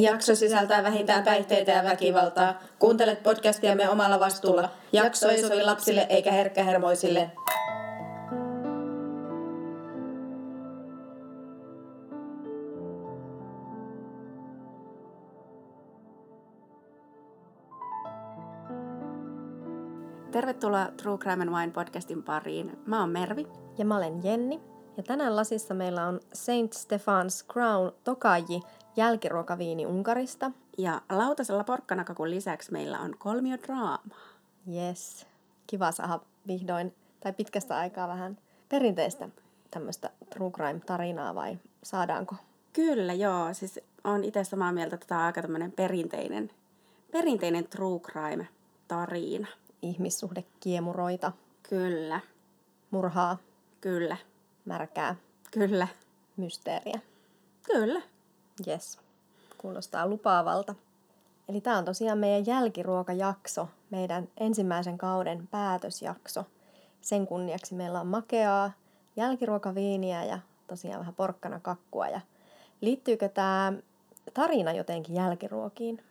[0.00, 2.58] Jakso sisältää vähintään päihteitä ja väkivaltaa.
[2.78, 4.68] Kuuntelet podcastiamme omalla vastuulla.
[4.92, 7.30] Jakso ei sovi lapsille eikä herkkähermoisille.
[20.30, 22.78] Tervetuloa True Crime and Wine podcastin pariin.
[22.86, 23.46] Mä oon Mervi.
[23.78, 24.60] Ja mä olen Jenni.
[24.96, 28.60] Ja tänään lasissa meillä on Saint Stefan's Crown Tokaji
[28.96, 30.50] jälkiruokaviini Unkarista.
[30.78, 33.98] Ja lautasella porkkanakakun lisäksi meillä on kolmiodraamaa.
[34.74, 35.26] Yes.
[35.66, 38.38] Kiva saada vihdoin, tai pitkästä aikaa vähän
[38.68, 39.28] perinteistä
[39.70, 42.36] tämmöistä true crime-tarinaa vai saadaanko?
[42.72, 43.54] Kyllä, joo.
[43.54, 46.50] Siis on itse samaa mieltä, että tämä on aika tämmöinen perinteinen,
[47.10, 49.48] perinteinen true crime-tarina.
[49.82, 51.32] Ihmissuhdekiemuroita.
[51.68, 52.20] Kyllä.
[52.90, 53.38] Murhaa.
[53.80, 54.16] Kyllä.
[54.64, 55.16] Märkää.
[55.50, 55.88] Kyllä.
[56.36, 57.00] Mysteeriä.
[57.62, 58.02] Kyllä.
[58.66, 58.98] Yes.
[59.58, 60.74] Kuulostaa lupaavalta.
[61.48, 66.44] Eli tämä on tosiaan meidän jälkiruokajakso, meidän ensimmäisen kauden päätösjakso.
[67.00, 68.72] Sen kunniaksi meillä on makeaa,
[69.16, 72.08] jälkiruokaviiniä ja tosiaan vähän porkkana kakkua.
[72.08, 72.20] Ja
[72.80, 73.72] liittyykö tämä
[74.34, 76.04] tarina jotenkin jälkiruokiin?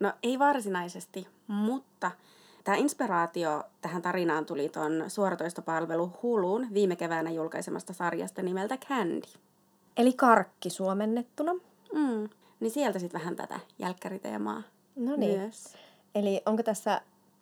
[0.00, 2.10] No ei varsinaisesti, mutta
[2.64, 9.28] tämä inspiraatio tähän tarinaan tuli tuon suoratoistopalvelu Huluun viime keväänä julkaisemasta sarjasta nimeltä Candy.
[9.98, 11.52] Eli karkki suomennettuna.
[11.92, 12.28] Mm.
[12.60, 14.62] Niin sieltä sitten vähän tätä jälkkäriteemaa
[14.98, 15.52] No niin.
[16.14, 17.00] Eli onko tässä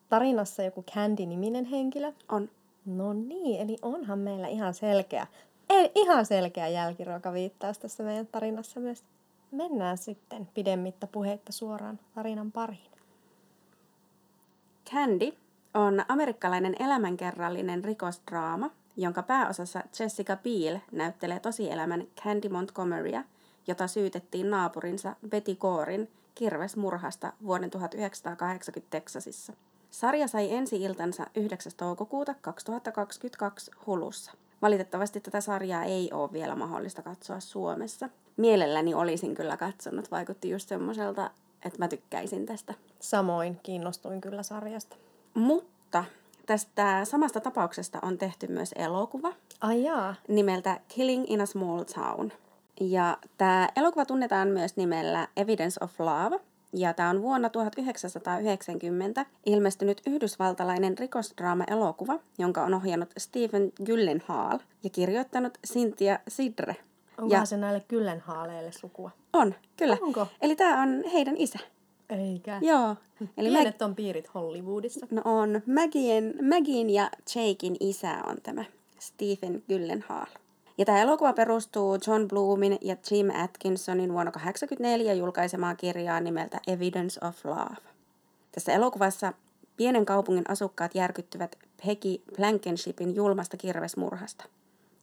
[0.08, 2.12] tarinassa joku Candy-niminen henkilö?
[2.28, 2.50] On.
[2.86, 5.26] No niin, eli onhan meillä ihan selkeä,
[5.70, 9.04] ei, ihan selkeä jälkiruokaviittaus tässä meidän tarinassa myös.
[9.50, 12.90] Mennään sitten pidemmittä puheitta suoraan tarinan pariin.
[14.90, 15.32] Candy
[15.74, 23.24] on amerikkalainen elämänkerrallinen rikosdraama, jonka pääosassa Jessica Biel näyttelee tosielämän Candy Montgomerya,
[23.66, 29.52] jota syytettiin naapurinsa Betty Corin kirvesmurhasta vuoden 1980 Texasissa.
[29.90, 31.72] Sarja sai ensi-iltansa 9.
[31.76, 34.32] toukokuuta 2022 Hulussa.
[34.62, 38.08] Valitettavasti tätä sarjaa ei ole vielä mahdollista katsoa Suomessa.
[38.36, 41.30] Mielelläni olisin kyllä katsonut, vaikutti just semmoiselta,
[41.64, 42.74] että mä tykkäisin tästä.
[43.00, 44.96] Samoin kiinnostuin kyllä sarjasta.
[45.34, 46.04] Mutta
[46.46, 52.32] tästä samasta tapauksesta on tehty myös elokuva Ai jaa, nimeltä Killing in a Small Town.
[52.80, 56.40] Ja tämä elokuva tunnetaan myös nimellä Evidence of Love.
[56.72, 65.58] Ja tämä on vuonna 1990 ilmestynyt yhdysvaltalainen rikosdraama-elokuva, jonka on ohjannut Stephen Gyllenhaal ja kirjoittanut
[65.66, 66.76] Cynthia Sidre.
[67.18, 69.10] onkohan Ja- se näille kyllenhaaleille sukua?
[69.32, 69.96] On, kyllä.
[70.02, 70.26] Onko?
[70.42, 71.58] Eli tämä on heidän isä.
[72.10, 72.58] Eikä.
[72.62, 72.96] Joo.
[73.36, 75.06] Eli Mag- Pienet on piirit Hollywoodissa.
[75.10, 78.64] no on Magien, Magin ja Jakein isä on tämä
[78.98, 80.26] Stephen Gyllenhaal.
[80.78, 87.26] Ja tämä elokuva perustuu John Bloomin ja Jim Atkinsonin vuonna 1984 julkaisemaan kirjaan nimeltä Evidence
[87.26, 87.76] of Love.
[88.52, 89.32] Tässä elokuvassa
[89.76, 94.44] pienen kaupungin asukkaat järkyttyvät Peggy Blankenshipin julmasta kirvesmurhasta.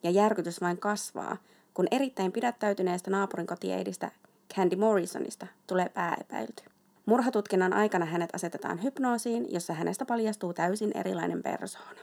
[0.03, 1.38] Ja järkytys vain kasvaa,
[1.74, 4.12] kun erittäin pidättäytyneestä naapurin kotiäidistä
[4.56, 6.63] Candy Morrisonista tulee pääepäilty.
[7.06, 12.00] Murhatutkinnan aikana hänet asetetaan hypnoosiin, jossa hänestä paljastuu täysin erilainen persoona.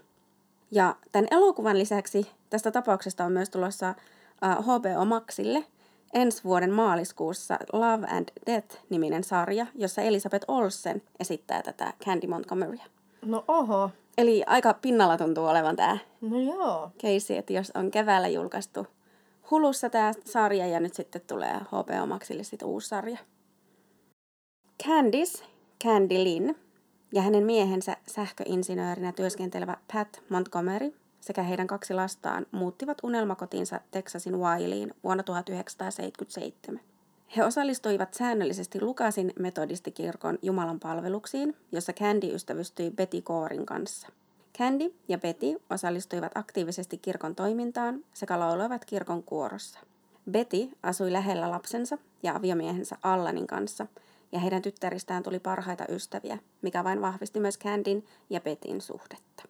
[0.71, 3.95] Ja tämän elokuvan lisäksi tästä tapauksesta on myös tulossa
[4.63, 5.65] HBO Maxille
[6.15, 12.85] ensi vuoden maaliskuussa Love and Death-niminen sarja, jossa Elisabeth Olsen esittää tätä Candy Montgomerya.
[13.23, 13.91] No oho.
[14.19, 16.91] Eli aika pinnalla tuntuu olevan tämä No joo.
[16.99, 18.87] keissi, että jos on keväällä julkaistu
[19.51, 23.19] Hulussa tämä sarja ja nyt sitten tulee HBO Maxille sitten uusi sarja.
[24.87, 25.45] Candice,
[25.85, 26.55] Candy Lynn
[27.13, 34.95] ja hänen miehensä sähköinsinöörinä työskentelevä Pat Montgomery sekä heidän kaksi lastaan muuttivat unelmakotinsa Texasin Wileen
[35.05, 36.81] vuonna 1977.
[37.37, 44.09] He osallistuivat säännöllisesti Lukasin metodistikirkon Jumalan palveluksiin, jossa Candy ystävystyi Betty Corin kanssa.
[44.59, 49.81] Candy ja Betty osallistuivat aktiivisesti kirkon toimintaan sekä lauloivat kirkon kuorossa.
[50.31, 53.87] Betty asui lähellä lapsensa ja aviomiehensä Allanin kanssa,
[54.33, 59.43] ja heidän tyttäristään tuli parhaita ystäviä, mikä vain vahvisti myös Candyn ja Bettyn suhdetta.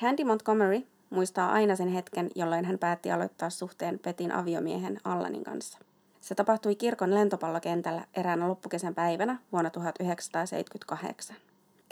[0.00, 5.78] Candy Montgomery muistaa aina sen hetken, jolloin hän päätti aloittaa suhteen Betin aviomiehen Allanin kanssa.
[6.20, 11.36] Se tapahtui kirkon lentopallokentällä eräänä loppukesän päivänä vuonna 1978.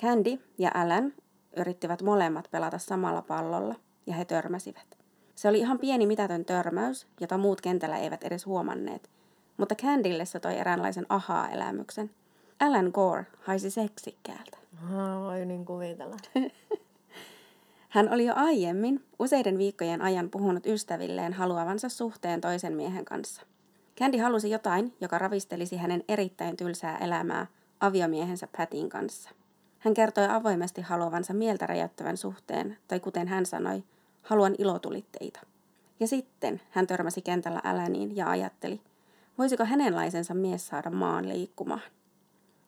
[0.03, 1.13] Candy ja Alan
[1.57, 3.75] yrittivät molemmat pelata samalla pallolla,
[4.07, 4.99] ja he törmäsivät.
[5.35, 9.11] Se oli ihan pieni mitätön törmäys, jota muut kentällä eivät edes huomanneet,
[9.61, 12.11] mutta Candylle se toi eräänlaisen ahaa-elämyksen.
[12.61, 14.59] Alan Gore haisi seksikkäältä.
[14.85, 16.17] Ah, voi niin kuvitella.
[17.89, 23.43] Hän oli jo aiemmin useiden viikkojen ajan puhunut ystävilleen haluavansa suhteen toisen miehen kanssa.
[23.99, 27.47] Candy halusi jotain, joka ravistelisi hänen erittäin tylsää elämää
[27.81, 29.31] aviomiehensä Patin kanssa.
[29.79, 33.83] Hän kertoi avoimesti haluavansa mieltä räjäyttävän suhteen, tai kuten hän sanoi,
[34.23, 35.41] haluan ilotulitteita.
[36.01, 38.81] Ja sitten hän törmäsi kentällä Alaniin ja ajatteli,
[39.41, 41.81] voisiko hänenlaisensa mies saada maan liikkumaan.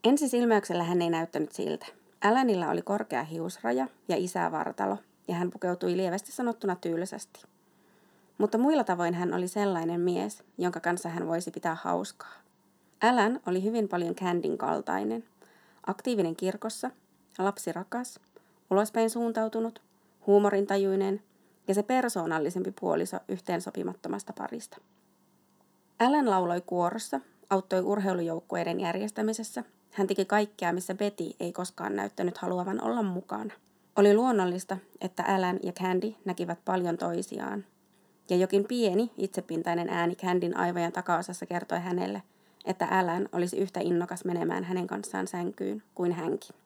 [0.05, 1.87] Ensi silmäyksellä hän ei näyttänyt siltä.
[2.25, 4.99] Alanilla oli korkea hiusraja ja isävartalo,
[5.29, 7.43] ja hän pukeutui lievästi sanottuna tylsästi.
[8.39, 12.33] Mutta muilla tavoin hän oli sellainen mies, jonka kanssa hän voisi pitää hauskaa.
[13.03, 15.25] Alan oli hyvin paljon Candin kaltainen.
[15.87, 16.91] Aktiivinen kirkossa,
[17.39, 18.21] lapsirakas,
[18.71, 19.83] ulospäin suuntautunut,
[20.27, 21.23] huumorintajuinen
[21.69, 24.77] ja se persoonallisempi puoliso yhteensopimattomasta parista.
[25.99, 29.65] Alan lauloi kuorossa, auttoi urheilujoukkueiden järjestämisessä.
[29.91, 33.55] Hän teki kaikkea, missä Betty ei koskaan näyttänyt haluavan olla mukana.
[33.97, 37.65] Oli luonnollista, että Alan ja Candy näkivät paljon toisiaan.
[38.31, 42.23] Ja jokin pieni, itsepintainen ääni Candyn aivojen takaosassa kertoi hänelle,
[42.65, 46.57] että Alan olisi yhtä innokas menemään hänen kanssaan sänkyyn kuin hänkin.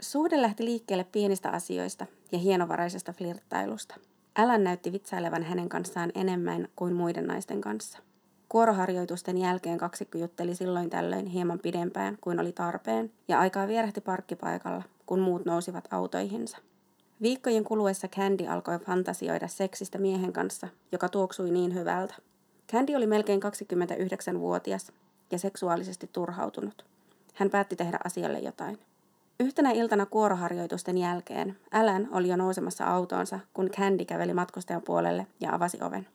[0.00, 3.94] Suhde lähti liikkeelle pienistä asioista ja hienovaraisesta flirttailusta.
[4.34, 7.98] Alan näytti vitsailevan hänen kanssaan enemmän kuin muiden naisten kanssa.
[8.52, 14.82] Kuoroharjoitusten jälkeen kaksikko jutteli silloin tällöin hieman pidempään kuin oli tarpeen, ja aikaa vierähti parkkipaikalla,
[15.06, 16.58] kun muut nousivat autoihinsa.
[17.22, 22.14] Viikkojen kuluessa Candy alkoi fantasioida seksistä miehen kanssa, joka tuoksui niin hyvältä.
[22.72, 24.92] Candy oli melkein 29-vuotias
[25.30, 26.84] ja seksuaalisesti turhautunut.
[27.34, 28.78] Hän päätti tehdä asialle jotain.
[29.40, 35.54] Yhtenä iltana kuoroharjoitusten jälkeen Alan oli jo nousemassa autoonsa, kun Candy käveli matkustajan puolelle ja
[35.54, 36.06] avasi oven.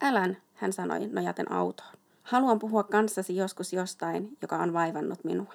[0.00, 1.88] Alan, hän sanoi nojaten autoon.
[2.22, 5.54] Haluan puhua kanssasi joskus jostain, joka on vaivannut minua.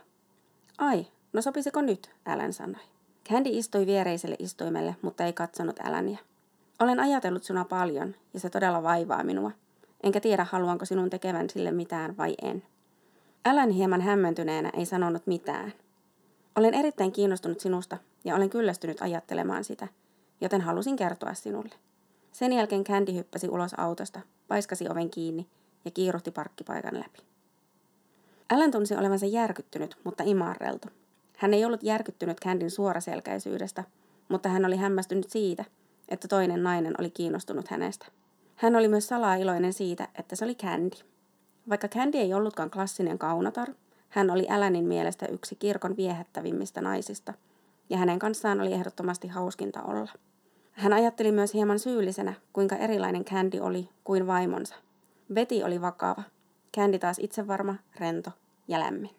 [0.78, 2.82] Ai, no sopisiko nyt, Alan sanoi.
[3.30, 6.18] Candy istui viereiselle istuimelle, mutta ei katsonut Alania.
[6.80, 9.52] Olen ajatellut sinua paljon, ja se todella vaivaa minua.
[10.04, 12.64] Enkä tiedä, haluanko sinun tekevän sille mitään vai en.
[13.46, 15.74] Alan hieman hämmentyneenä ei sanonut mitään.
[16.56, 19.88] Olen erittäin kiinnostunut sinusta ja olen kyllästynyt ajattelemaan sitä,
[20.42, 21.76] joten halusin kertoa sinulle.
[22.32, 25.48] Sen jälkeen Candy hyppäsi ulos autosta, paiskasi oven kiinni
[25.86, 27.20] ja kiiruhti parkkipaikan läpi.
[28.50, 30.88] Alan tunsi olevansa järkyttynyt, mutta imarreltu.
[31.38, 33.84] Hän ei ollut järkyttynyt Candyn suoraselkäisyydestä,
[34.30, 35.66] mutta hän oli hämmästynyt siitä,
[36.10, 38.06] että toinen nainen oli kiinnostunut hänestä.
[38.56, 40.98] Hän oli myös salaa iloinen siitä, että se oli Candy.
[41.70, 43.68] Vaikka Candy ei ollutkaan klassinen kaunotar,
[44.10, 47.34] hän oli Alanin mielestä yksi kirkon viehättävimmistä naisista,
[47.90, 50.12] ja hänen kanssaan oli ehdottomasti hauskinta olla.
[50.74, 54.76] Hän ajatteli myös hieman syyllisenä, kuinka erilainen Candy oli kuin vaimonsa.
[55.34, 56.24] Betty oli vakava,
[56.76, 58.32] Candy taas itsevarma, rento
[58.68, 59.10] ja lämmin.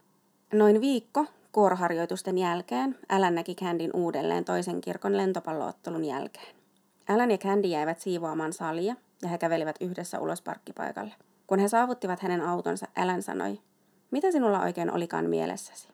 [0.53, 6.57] Noin viikko kuoroharjoitusten jälkeen Alan näki Candyn uudelleen toisen kirkon lentopalloottelun jälkeen.
[7.09, 11.15] Alan ja Candy jäivät siivoamaan salia ja he kävelivät yhdessä ulos parkkipaikalle.
[11.47, 13.61] Kun he saavuttivat hänen autonsa, Alan sanoi,
[14.11, 15.89] mitä sinulla oikein olikaan mielessäsi?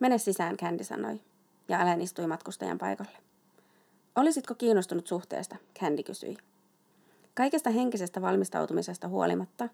[0.00, 1.20] Mene sisään, Candy sanoi,
[1.68, 3.27] ja Alan istui matkustajan paikalle.
[4.18, 6.36] Olisitko kiinnostunut suhteesta, Candy kysyi.
[7.34, 9.68] Kaikesta henkisestä valmistautumisesta huolimatta,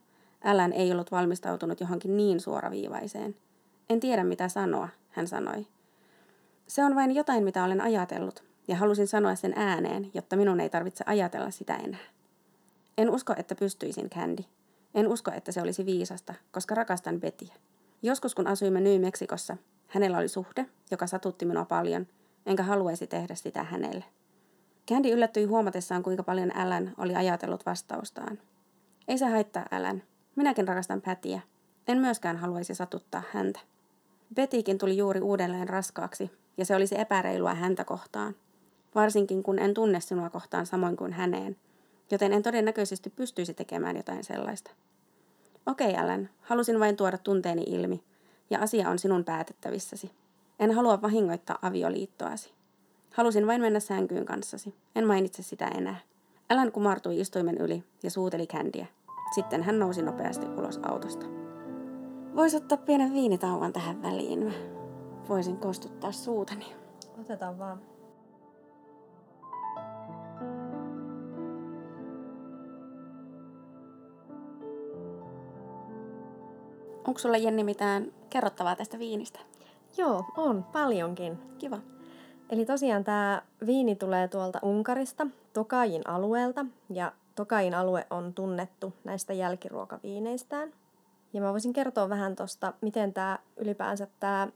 [0.44, 3.37] Alan ei ollut valmistautunut johonkin niin suoraviivaiseen.
[3.91, 5.67] En tiedä mitä sanoa, hän sanoi.
[6.67, 10.70] Se on vain jotain, mitä olen ajatellut, ja halusin sanoa sen ääneen, jotta minun ei
[10.70, 12.05] tarvitse ajatella sitä enää.
[12.99, 14.43] En usko, että pystyisin, Candy.
[14.94, 17.55] En usko, että se olisi viisasta, koska rakastan Bettyä.
[18.02, 22.06] Joskus kun asuimme New Meksikossa, hänellä oli suhde, joka satutti minua paljon,
[22.46, 24.05] enkä haluaisi tehdä sitä hänelle.
[24.88, 28.38] Candy yllättyi huomatessaan, kuinka paljon Alan oli ajatellut vastaustaan.
[29.08, 30.03] Ei se haittaa, Alan.
[30.36, 31.41] Minäkin rakastan Pätiä.
[31.88, 33.60] En myöskään haluaisi satuttaa häntä.
[34.34, 38.34] Betikin tuli juuri uudelleen raskaaksi, ja se olisi epäreilua häntä kohtaan.
[38.94, 41.56] Varsinkin kun en tunne sinua kohtaan samoin kuin häneen,
[42.10, 44.70] joten en todennäköisesti pystyisi tekemään jotain sellaista.
[45.67, 48.05] Okei, Alan, halusin vain tuoda tunteeni ilmi,
[48.50, 50.10] ja asia on sinun päätettävissäsi.
[50.58, 52.53] En halua vahingoittaa avioliittoasi.
[53.14, 54.74] Halusin vain mennä sänkyyn kanssasi.
[54.94, 55.96] En mainitse sitä enää.
[56.48, 58.86] Alan kumartui istuimen yli ja suuteli kändiä.
[59.34, 61.26] Sitten hän nousi nopeasti ulos autosta.
[62.36, 64.44] Voisi ottaa pienen viinitauon tähän väliin.
[64.44, 64.52] Mä
[65.28, 66.66] voisin kostuttaa suutani.
[67.20, 67.80] Otetaan vaan.
[77.06, 79.38] Onko sulla Jenni mitään kerrottavaa tästä viinistä?
[79.96, 81.38] Joo, on paljonkin.
[81.58, 81.94] Kiva.
[82.51, 89.32] Eli tosiaan tämä viini tulee tuolta Unkarista, Tokajin alueelta, ja Tokajin alue on tunnettu näistä
[89.32, 90.72] jälkiruokaviineistään.
[91.32, 94.48] Ja mä voisin kertoa vähän tuosta, miten tämä ylipäänsä tämä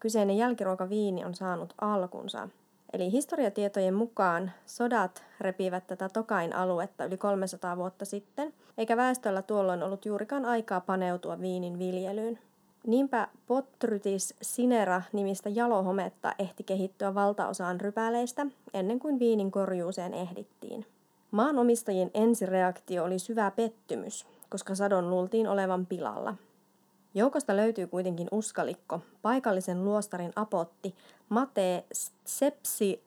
[0.00, 2.48] kyseinen jälkiruokaviini on saanut alkunsa.
[2.92, 9.82] Eli historiatietojen mukaan sodat repivät tätä Tokain aluetta yli 300 vuotta sitten, eikä väestöllä tuolloin
[9.82, 12.38] ollut juurikaan aikaa paneutua viinin viljelyyn.
[12.86, 20.86] Niinpä Potrytis sinera nimistä jalohometta ehti kehittyä valtaosaan rypäleistä ennen kuin viinin korjuuseen ehdittiin.
[21.30, 26.34] Maanomistajien ensireaktio oli syvä pettymys, koska sadon luultiin olevan pilalla.
[27.14, 30.94] Joukosta löytyy kuitenkin uskalikko, paikallisen luostarin apotti
[31.28, 31.84] Mate
[32.24, 32.98] Sepsilasko,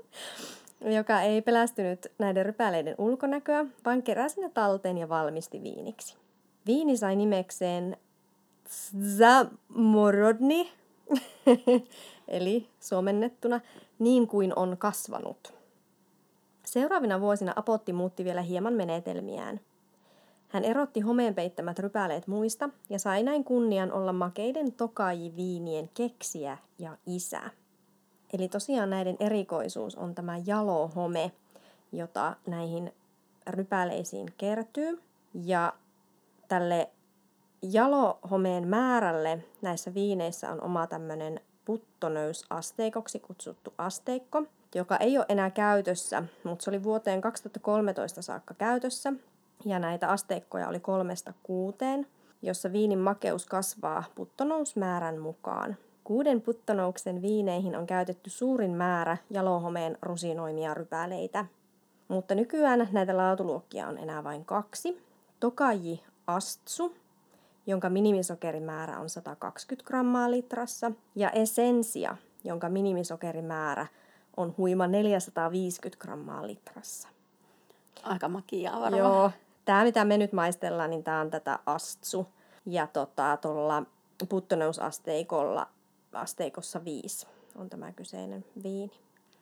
[0.96, 6.25] joka ei pelästynyt näiden rypäleiden ulkonäköä, vaan keräsi ne talteen ja valmisti viiniksi.
[6.66, 7.96] Viini sai nimekseen
[9.16, 10.72] Zamorodni,
[12.28, 13.60] eli suomennettuna
[13.98, 15.54] niin kuin on kasvanut.
[16.64, 19.60] Seuraavina vuosina Apotti muutti vielä hieman menetelmiään.
[20.48, 26.96] Hän erotti homeen peittämät rypäleet muista ja sai näin kunnian olla makeiden tokaji-viinien keksiä ja
[27.06, 27.40] isä.
[28.32, 31.32] Eli tosiaan näiden erikoisuus on tämä jalohome,
[31.92, 32.92] jota näihin
[33.46, 35.02] rypäleisiin kertyy.
[35.34, 35.72] Ja
[36.48, 36.90] tälle
[37.62, 44.42] jalohomeen määrälle näissä viineissä on oma tämmöinen puttonöysasteikoksi kutsuttu asteikko,
[44.74, 49.12] joka ei ole enää käytössä, mutta se oli vuoteen 2013 saakka käytössä.
[49.64, 52.06] Ja näitä asteikkoja oli kolmesta kuuteen,
[52.42, 55.76] jossa viinin makeus kasvaa puttonousmäärän mukaan.
[56.04, 61.44] Kuuden puttonouksen viineihin on käytetty suurin määrä jalohomeen rusinoimia rypäleitä.
[62.08, 65.02] Mutta nykyään näitä laatuluokkia on enää vain kaksi.
[65.40, 66.96] Tokaji Astsu,
[67.66, 73.86] jonka minimisokerimäärä on 120 grammaa litrassa, ja Essensia, jonka minimisokerimäärä
[74.36, 77.08] on huima 450 grammaa litrassa.
[78.02, 78.98] Aika makiaa varmaan.
[78.98, 79.30] Joo,
[79.64, 82.26] tämä mitä me nyt maistellaan, niin tämä on tätä Astsu.
[82.66, 83.82] Ja tota, tuolla
[84.28, 85.68] puttoneusasteikolla
[86.12, 89.00] asteikossa 5 on tämä kyseinen viini.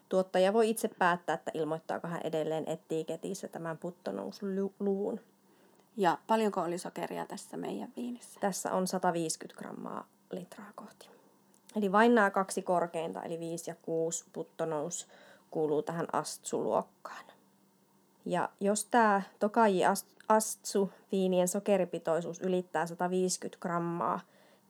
[0.09, 5.21] Tuottaja voi itse päättää, että ilmoittaako hän edelleen etiketissä tämän puttonousluvun.
[5.97, 8.41] Ja paljonko oli sokeria tässä meidän viinissä?
[8.41, 11.09] Tässä on 150 grammaa litraa kohti.
[11.77, 15.09] Eli vain nämä kaksi korkeinta, eli 5 ja 6 puttonous,
[15.51, 17.25] kuuluu tähän astsuluokkaan.
[18.25, 19.83] Ja jos tämä Tokaji
[20.29, 24.21] Astsu viinien sokeripitoisuus ylittää 150 grammaa,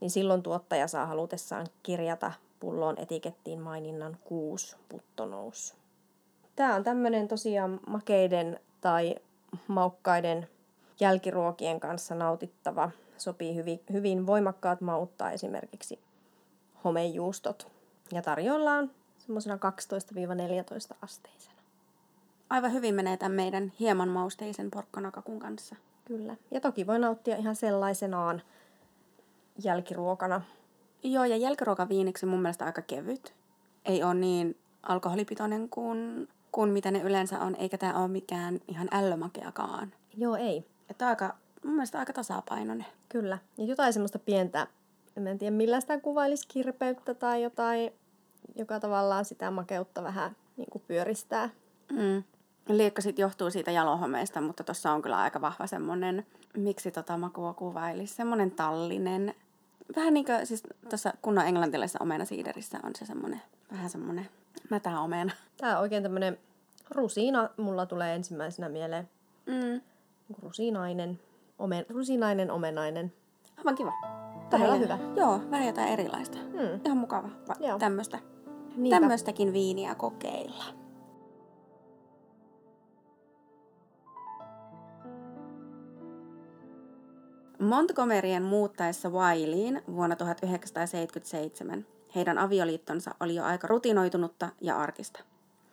[0.00, 5.74] niin silloin tuottaja saa halutessaan kirjata pulloon etikettiin maininnan 6 puttonous.
[6.56, 9.14] Tämä on tämmöinen tosiaan makeiden tai
[9.68, 10.48] maukkaiden
[11.00, 12.90] jälkiruokien kanssa nautittava.
[13.18, 15.98] Sopii hyvin, hyvin voimakkaat mauttaa esimerkiksi
[16.84, 17.72] homejuustot.
[18.12, 19.56] Ja tarjolla on semmoisena
[20.92, 21.54] 12-14 asteisena.
[22.50, 25.76] Aivan hyvin menee tämän meidän hieman mausteisen porkkanakakun kanssa.
[26.04, 26.36] Kyllä.
[26.50, 28.42] Ja toki voi nauttia ihan sellaisenaan
[29.64, 30.40] jälkiruokana.
[31.02, 33.34] Joo, ja jälkiruokaviiniksi mun mielestä aika kevyt.
[33.84, 38.88] Ei ole niin alkoholipitoinen kuin, kuin mitä ne yleensä on, eikä tämä ole mikään ihan
[38.92, 39.92] ällömakeakaan.
[40.16, 40.64] Joo, ei.
[40.90, 42.86] Että aika, mun mielestä aika tasapainoinen.
[43.08, 43.38] Kyllä.
[43.58, 44.66] Ja jotain semmoista pientä,
[45.16, 47.92] en tiedä millä sitä kuvailisi, kirpeyttä tai jotain,
[48.56, 51.50] joka tavallaan sitä makeutta vähän niin kuin pyöristää.
[51.92, 52.22] Mm.
[52.68, 56.26] Liekka sitten johtuu siitä jalohomeesta, mutta tuossa on kyllä aika vahva semmoinen,
[56.56, 59.34] miksi tota makua kuvailisi, semmoinen tallinen.
[59.96, 64.28] Vähän niin kuin siis tuossa kunnon englantilaisessa omena-siiderissä on se semmoinen, vähän semmoinen
[64.70, 65.32] mätä omena.
[65.56, 66.38] Tää on oikein tämmöinen
[66.90, 69.08] rusina, mulla tulee ensimmäisenä mieleen.
[69.46, 69.80] Mm.
[70.42, 71.20] Rusinainen,
[71.58, 73.12] omen, rusinainen omenainen.
[73.56, 73.92] Aivan kiva.
[74.50, 74.98] Todella hyvä.
[75.16, 76.38] Joo, vähän jotain erilaista.
[76.38, 76.80] Hmm.
[76.84, 77.28] Ihan mukava
[77.78, 78.18] tämmöistä.
[78.76, 79.00] Niinpä.
[79.00, 80.64] Tämmöistäkin viiniä kokeilla.
[87.58, 95.20] Montgomerien muuttaessa Wileyin vuonna 1977 heidän avioliittonsa oli jo aika rutinoitunutta ja arkista.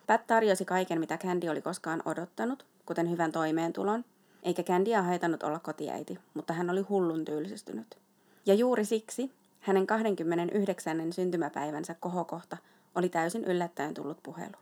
[0.06, 4.04] Pat tarjosi kaiken, mitä Candy oli koskaan odottanut, kuten hyvän toimeentulon,
[4.42, 7.98] eikä Candya haitannut olla kotiäiti, mutta hän oli hullun tylsistynyt.
[8.46, 11.12] Ja juuri siksi hänen 29.
[11.12, 12.56] syntymäpäivänsä kohokohta
[12.94, 14.56] oli täysin yllättäen tullut puhelu.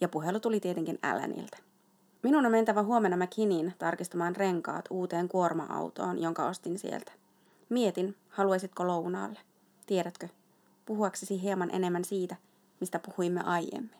[0.00, 1.58] Ja puhelu tuli tietenkin Alanilta.
[2.22, 7.12] Minun on mentävä huomenna McKinneyin tarkistamaan renkaat uuteen kuorma-autoon, jonka ostin sieltä.
[7.68, 9.38] Mietin, haluaisitko lounaalle.
[9.86, 10.28] Tiedätkö,
[10.86, 12.36] puhuaksesi hieman enemmän siitä,
[12.80, 13.90] mistä puhuimme aiemmin.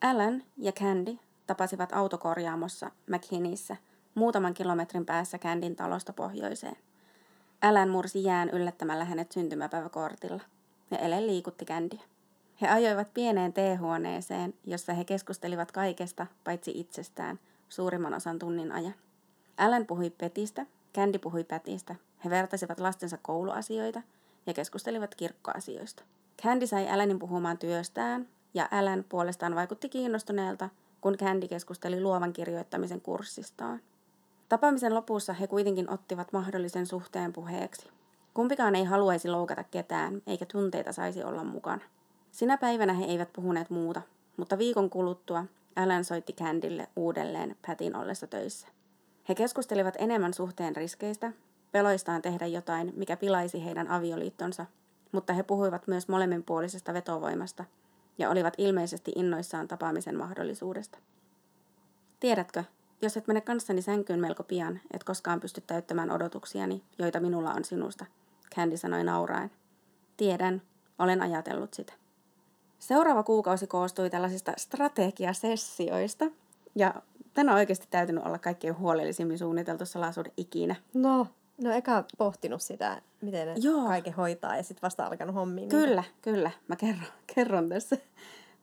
[0.00, 3.76] Alan ja Candy tapasivat autokorjaamossa McKinneyssä
[4.14, 6.76] muutaman kilometrin päässä Candyn talosta pohjoiseen.
[7.62, 10.40] Alan mursi jään yllättämällä hänet syntymäpäiväkortilla
[10.90, 12.00] ja Ele liikutti Candyä.
[12.60, 18.94] He ajoivat pieneen teehuoneeseen, jossa he keskustelivat kaikesta paitsi itsestään suurimman osan tunnin ajan.
[19.56, 21.94] Alan puhui Petistä, Candy puhui Pätistä.
[22.24, 24.02] He vertasivat lastensa kouluasioita
[24.46, 26.02] ja keskustelivat kirkkoasioista.
[26.42, 30.68] Candy sai Alanin puhumaan työstään, ja Alan puolestaan vaikutti kiinnostuneelta,
[31.04, 33.80] kun Candy keskusteli luovan kirjoittamisen kurssistaan.
[34.48, 37.88] Tapaamisen lopussa he kuitenkin ottivat mahdollisen suhteen puheeksi.
[38.34, 41.82] Kumpikaan ei haluaisi loukata ketään, eikä tunteita saisi olla mukana.
[42.32, 44.02] Sinä päivänä he eivät puhuneet muuta,
[44.36, 45.44] mutta viikon kuluttua
[45.76, 48.68] Alan soitti Candylle uudelleen Patin ollessa töissä.
[49.28, 51.32] He keskustelivat enemmän suhteen riskeistä,
[51.72, 54.66] peloistaan tehdä jotain, mikä pilaisi heidän avioliittonsa,
[55.12, 57.64] mutta he puhuivat myös molemminpuolisesta vetovoimasta
[58.18, 60.98] ja olivat ilmeisesti innoissaan tapaamisen mahdollisuudesta.
[62.20, 62.64] Tiedätkö,
[63.02, 67.64] jos et mene kanssani sänkyyn melko pian, et koskaan pysty täyttämään odotuksiani, joita minulla on
[67.64, 68.06] sinusta,
[68.54, 69.50] Candy sanoi nauraen.
[70.16, 70.62] Tiedän,
[70.98, 71.92] olen ajatellut sitä.
[72.78, 76.24] Seuraava kuukausi koostui tällaisista strategiasessioista,
[76.74, 76.94] ja
[77.34, 80.76] tänä on oikeasti täytynyt olla kaikkein huolellisimmin suunniteltu salaisuuden ikinä.
[80.94, 81.26] No,
[81.58, 83.86] no eka pohtinut sitä, miten ne Joo.
[83.86, 85.68] kaiken hoitaa, ja sitten vasta alkanut hommiin.
[85.68, 86.14] Kyllä, niitä.
[86.22, 86.50] kyllä.
[86.68, 87.96] Mä kerron, kerron tässä.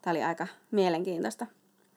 [0.02, 1.48] Tämä oli aika mielenkiintoista.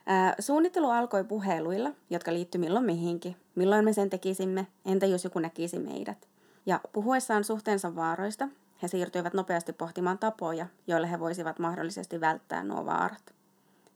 [0.06, 3.36] Ää, suunnittelu alkoi puheluilla, jotka liittyi milloin mihinkin.
[3.54, 6.28] Milloin me sen tekisimme, entä jos joku näkisi meidät.
[6.66, 8.48] Ja puhuessaan suhteensa vaaroista,
[8.82, 13.34] he siirtyivät nopeasti pohtimaan tapoja, joilla he voisivat mahdollisesti välttää nuo vaarat.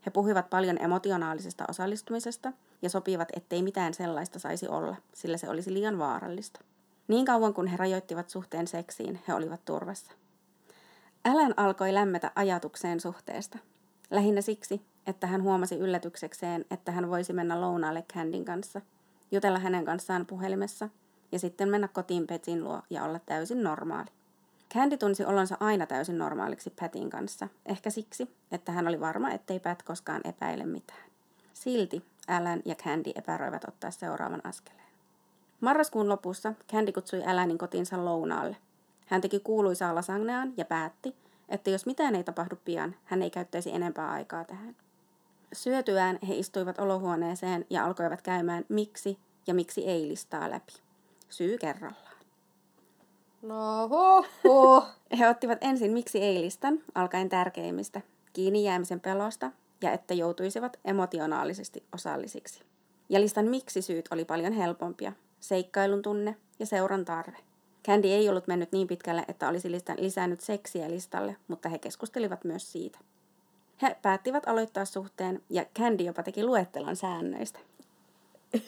[0.06, 2.52] He puhuivat paljon emotionaalisesta osallistumisesta
[2.82, 6.60] ja sopivat, ettei mitään sellaista saisi olla, sillä se olisi liian vaarallista.
[7.08, 10.12] Niin kauan kun he rajoittivat suhteen seksiin, he olivat turvassa.
[11.24, 13.58] Älän alkoi lämmetä ajatukseen suhteesta.
[14.10, 18.80] Lähinnä siksi, että hän huomasi yllätyksekseen, että hän voisi mennä lounaalle Candin kanssa,
[19.30, 20.88] jutella hänen kanssaan puhelimessa
[21.32, 24.10] ja sitten mennä kotiin Petin luo ja olla täysin normaali.
[24.74, 29.60] Candy tunsi olonsa aina täysin normaaliksi Patin kanssa, ehkä siksi, että hän oli varma, ettei
[29.60, 31.10] Pat koskaan epäile mitään.
[31.54, 34.87] Silti Alan ja Candy epäröivät ottaa seuraavan askeleen.
[35.60, 38.56] Marraskuun lopussa Candy kutsui Alanin kotiinsa lounaalle.
[39.06, 41.14] Hän teki kuuluisaa lasagneaan ja päätti,
[41.48, 44.76] että jos mitään ei tapahdu pian, hän ei käyttäisi enempää aikaa tähän.
[45.52, 50.72] Syötyään he istuivat olohuoneeseen ja alkoivat käymään miksi ja miksi ei listaa läpi.
[51.28, 52.18] Syy kerrallaan.
[53.42, 54.86] No ho, ho.
[55.18, 58.00] He ottivat ensin miksi ei listan, alkaen tärkeimmistä,
[58.32, 59.50] kiinni jäämisen pelosta
[59.82, 62.62] ja että joutuisivat emotionaalisesti osallisiksi.
[63.08, 67.36] Ja listan miksi syyt oli paljon helpompia, seikkailun tunne ja seuran tarve.
[67.86, 72.72] Candy ei ollut mennyt niin pitkälle, että olisi lisännyt seksiä listalle, mutta he keskustelivat myös
[72.72, 72.98] siitä.
[73.82, 77.58] He päättivät aloittaa suhteen ja Candy jopa teki luettelon säännöistä.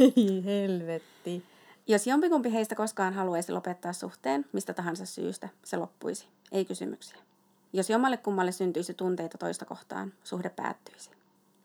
[0.01, 1.45] Ei helvetti.
[1.87, 6.27] Jos jompikumpi heistä koskaan haluaisi lopettaa suhteen, mistä tahansa syystä, se loppuisi.
[6.53, 7.19] Ei kysymyksiä.
[7.73, 11.11] Jos jommalle kummalle syntyisi tunteita toista kohtaan, suhde päättyisi.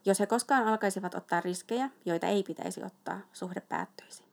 [0.06, 4.25] Jos he koskaan alkaisivat ottaa riskejä, joita ei pitäisi ottaa, suhde päättyisi.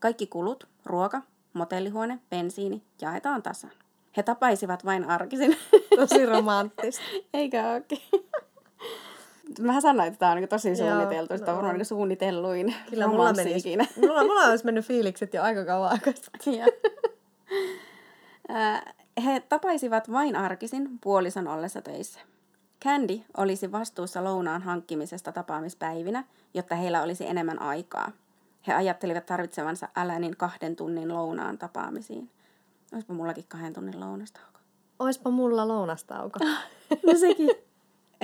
[0.00, 3.70] Kaikki kulut, ruoka, motellihuone, bensiini jaetaan tasan.
[4.16, 5.56] He tapaisivat vain arkisin.
[5.96, 7.02] Tosi romanttista.
[7.34, 8.02] Eikä oikein.
[9.60, 11.38] Mä sanoin, että tämä on niin tosi suunniteltu.
[11.38, 13.62] Sitä on varmaan niin suunnitelluin Kyllä mulla, meni,
[14.00, 16.14] mulla, mulla olisi mennyt fiilikset jo aika kauan aikaa
[19.24, 22.20] He tapaisivat vain arkisin puolison ollessa töissä.
[22.84, 28.12] Candy olisi vastuussa lounaan hankkimisesta tapaamispäivinä, jotta heillä olisi enemmän aikaa.
[28.66, 32.30] He ajattelivat tarvitsevansa Alanin kahden tunnin lounaan tapaamisiin.
[32.94, 34.60] Oispa mullakin kahden tunnin lounastauko.
[34.98, 36.38] Oispa mulla lounastauko.
[37.06, 37.50] no sekin.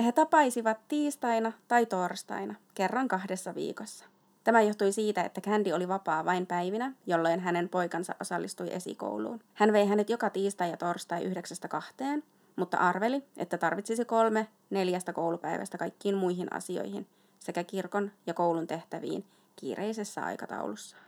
[0.05, 4.05] He tapaisivat tiistaina tai torstaina, kerran kahdessa viikossa.
[4.43, 9.39] Tämä johtui siitä, että Candy oli vapaa vain päivinä, jolloin hänen poikansa osallistui esikouluun.
[9.53, 12.23] Hän vei hänet joka tiistai ja torstai yhdeksästä kahteen,
[12.55, 17.07] mutta arveli, että tarvitsisi kolme neljästä koulupäivästä kaikkiin muihin asioihin
[17.39, 19.25] sekä kirkon ja koulun tehtäviin
[19.59, 21.03] kiireisessä aikataulussaan.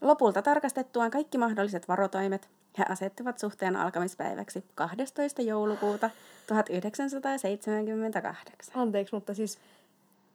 [0.00, 2.48] Lopulta tarkastettuaan kaikki mahdolliset varotoimet,
[2.78, 5.42] he asettivat suhteen alkamispäiväksi 12.
[5.42, 6.10] joulukuuta
[6.46, 8.74] 1978.
[8.74, 9.58] Anteeksi, mutta siis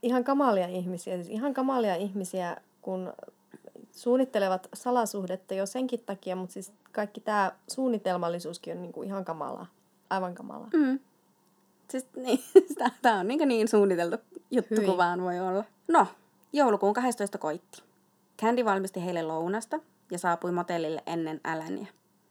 [0.03, 3.13] ihan kamalia ihmisiä, siis ihan kamalia ihmisiä, kun
[3.91, 9.67] suunnittelevat salasuhdetta jo senkin takia, mutta siis kaikki tämä suunnitelmallisuuskin on niinku ihan kamalaa.
[10.09, 10.69] Aivan kamalaa.
[10.73, 10.99] Mm.
[11.89, 12.39] Siis niin,
[13.01, 14.17] tämä on niin, niin suunniteltu
[14.51, 15.63] juttu kuin vaan voi olla.
[15.87, 16.07] No,
[16.55, 17.83] joulukuun 12 koitti.
[18.41, 19.79] Candy valmisti heille lounasta
[20.11, 21.87] ja saapui motellille ennen Alania.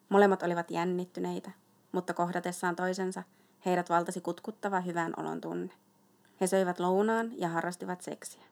[0.08, 1.50] Molemmat olivat jännittyneitä,
[1.92, 3.22] mutta kohdatessaan toisensa
[3.66, 5.72] heidät valtasi kutkuttava hyvän olon tunne.
[6.40, 8.42] He söivät lounaan ja harrastivat seksiä.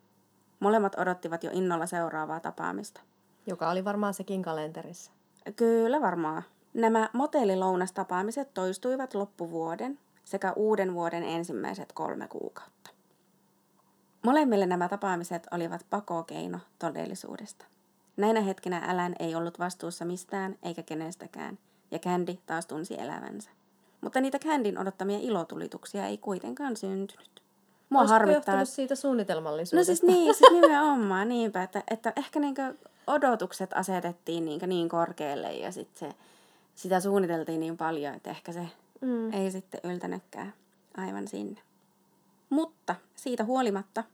[0.61, 3.01] Molemmat odottivat jo innolla seuraavaa tapaamista.
[3.47, 5.13] Joka oli varmaan sekin kalenterissa.
[5.57, 6.43] Kyllä varmaan.
[6.75, 12.91] Nämä motellilounastapaamiset toistuivat loppuvuoden sekä uuden vuoden ensimmäiset kolme kuukautta.
[14.23, 17.65] Molemmille nämä tapaamiset olivat pakokeino todellisuudesta.
[18.17, 21.59] Näinä hetkinä Älän ei ollut vastuussa mistään eikä kenestäkään,
[21.91, 23.51] ja Candy taas tunsi elävänsä.
[24.01, 27.43] mutta niitä Candyn odottamia ilotulituksia ei kuitenkaan syntynyt.
[27.91, 28.55] Mua Olisiko harmittaa.
[28.55, 29.93] johtunut siitä suunnitelmallisuudesta?
[29.93, 32.63] No siis niin, siis nimenomaan niinpä, että, että ehkä niinku
[33.07, 36.15] odotukset asetettiin niinku niin korkealle ja sit se,
[36.75, 38.67] sitä suunniteltiin niin paljon, että ehkä se
[39.01, 39.33] Mm.
[39.33, 40.53] ei sitten yltänytkään
[40.97, 41.61] aivan sinne.
[42.53, 44.05] Mutta siitä huolimatta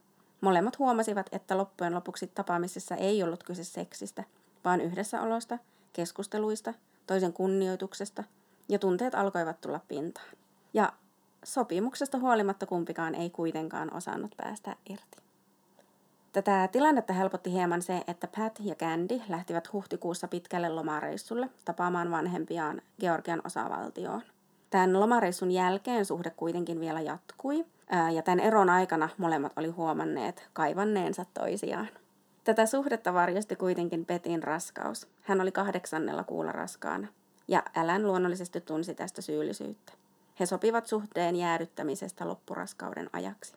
[0.41, 4.23] molemmat huomasivat, että loppujen lopuksi tapaamisessa ei ollut kyse seksistä,
[4.65, 5.57] vaan yhdessäolosta,
[5.93, 6.73] keskusteluista,
[7.07, 8.23] toisen kunnioituksesta
[8.69, 10.29] ja tunteet alkoivat tulla pintaan.
[10.73, 10.93] Ja
[11.43, 15.17] sopimuksesta huolimatta kumpikaan ei kuitenkaan osannut päästä irti.
[16.33, 22.81] Tätä tilannetta helpotti hieman se, että Pat ja Candy lähtivät huhtikuussa pitkälle lomareissulle tapaamaan vanhempiaan
[22.99, 24.21] Georgian osavaltioon.
[24.69, 27.65] Tämän lomareissun jälkeen suhde kuitenkin vielä jatkui,
[28.13, 31.89] ja tämän eron aikana molemmat oli huomanneet kaivanneensa toisiaan.
[32.43, 35.07] Tätä suhdetta varjosti kuitenkin Petin raskaus.
[35.21, 37.07] Hän oli kahdeksannella kuulla raskaana,
[37.47, 39.93] ja Älän luonnollisesti tunsi tästä syyllisyyttä.
[40.39, 43.53] He sopivat suhteen jäädyttämisestä loppuraskauden ajaksi.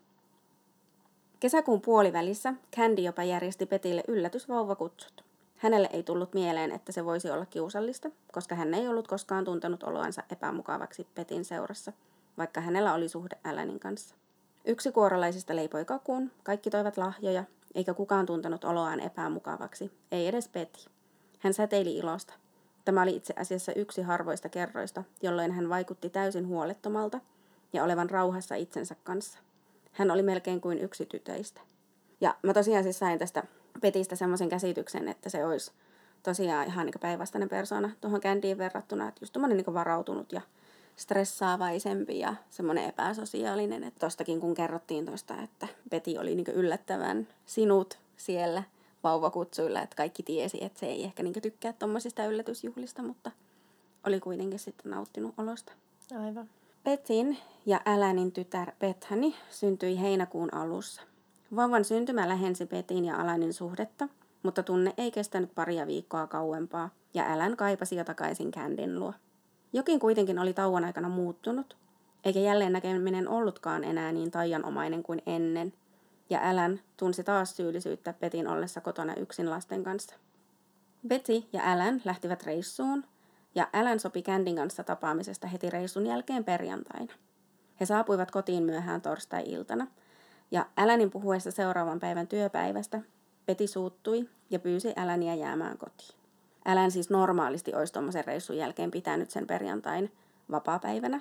[1.40, 5.24] Kesäkuun puolivälissä Candy jopa järjesti Petille yllätysvauvakutsut.
[5.62, 9.82] Hänelle ei tullut mieleen, että se voisi olla kiusallista, koska hän ei ollut koskaan tuntenut
[9.82, 11.92] oloansa epämukavaksi Petin seurassa,
[12.38, 14.14] vaikka hänellä oli suhde Alanin kanssa.
[14.64, 17.44] Yksi kuorolaisista leipoi kakuun, kaikki toivat lahjoja,
[17.74, 20.86] eikä kukaan tuntenut oloaan epämukavaksi, ei edes Peti.
[21.38, 22.34] Hän säteili ilosta.
[22.84, 27.20] Tämä oli itse asiassa yksi harvoista kerroista, jolloin hän vaikutti täysin huolettomalta
[27.72, 29.38] ja olevan rauhassa itsensä kanssa.
[29.92, 31.60] Hän oli melkein kuin yksi tytöistä.
[32.20, 33.42] Ja mä tosiaan siis sain tästä
[33.80, 35.72] Petistä semmoisen käsityksen, että se olisi
[36.22, 40.40] tosiaan ihan niin päinvastainen persona tuohon Candyin verrattuna, että just tommonen niin varautunut ja
[40.96, 43.84] stressaavaisempi ja semmoinen epäsosiaalinen.
[43.84, 48.62] Että tostakin kun kerrottiin tuosta, että Peti oli niin yllättävän sinut siellä
[49.04, 53.30] vauvakutsuilla, että kaikki tiesi, että se ei ehkä niin tykkää tuommoisista yllätysjuhlista, mutta
[54.06, 55.72] oli kuitenkin sitten nauttinut olosta.
[56.24, 56.50] Aivan.
[56.84, 61.02] Petin ja Alanin tytär Bethany syntyi heinäkuun alussa.
[61.56, 64.08] Vauvan syntymä lähensi Petin ja Alanin suhdetta,
[64.42, 69.14] mutta tunne ei kestänyt paria viikkoa kauempaa, ja Alan kaipasi jo takaisin Candyn luo.
[69.72, 71.76] Jokin kuitenkin oli tauon aikana muuttunut,
[72.24, 75.72] eikä jälleen näkeminen ollutkaan enää niin taianomainen kuin ennen,
[76.30, 80.16] ja Alan tunsi taas syyllisyyttä Petin ollessa kotona yksin lasten kanssa.
[81.08, 83.04] Betty ja Alan lähtivät reissuun,
[83.54, 87.12] ja Alan sopi Candyn kanssa tapaamisesta heti reissun jälkeen perjantaina.
[87.80, 89.86] He saapuivat kotiin myöhään torstai-iltana,
[90.52, 93.00] ja Alanin puhuessa seuraavan päivän työpäivästä
[93.46, 96.18] Peti suuttui ja pyysi Alania jäämään kotiin.
[96.64, 100.12] Alan siis normaalisti olisi tuommoisen reissun jälkeen pitänyt sen perjantain
[100.50, 101.20] vapaapäivänä,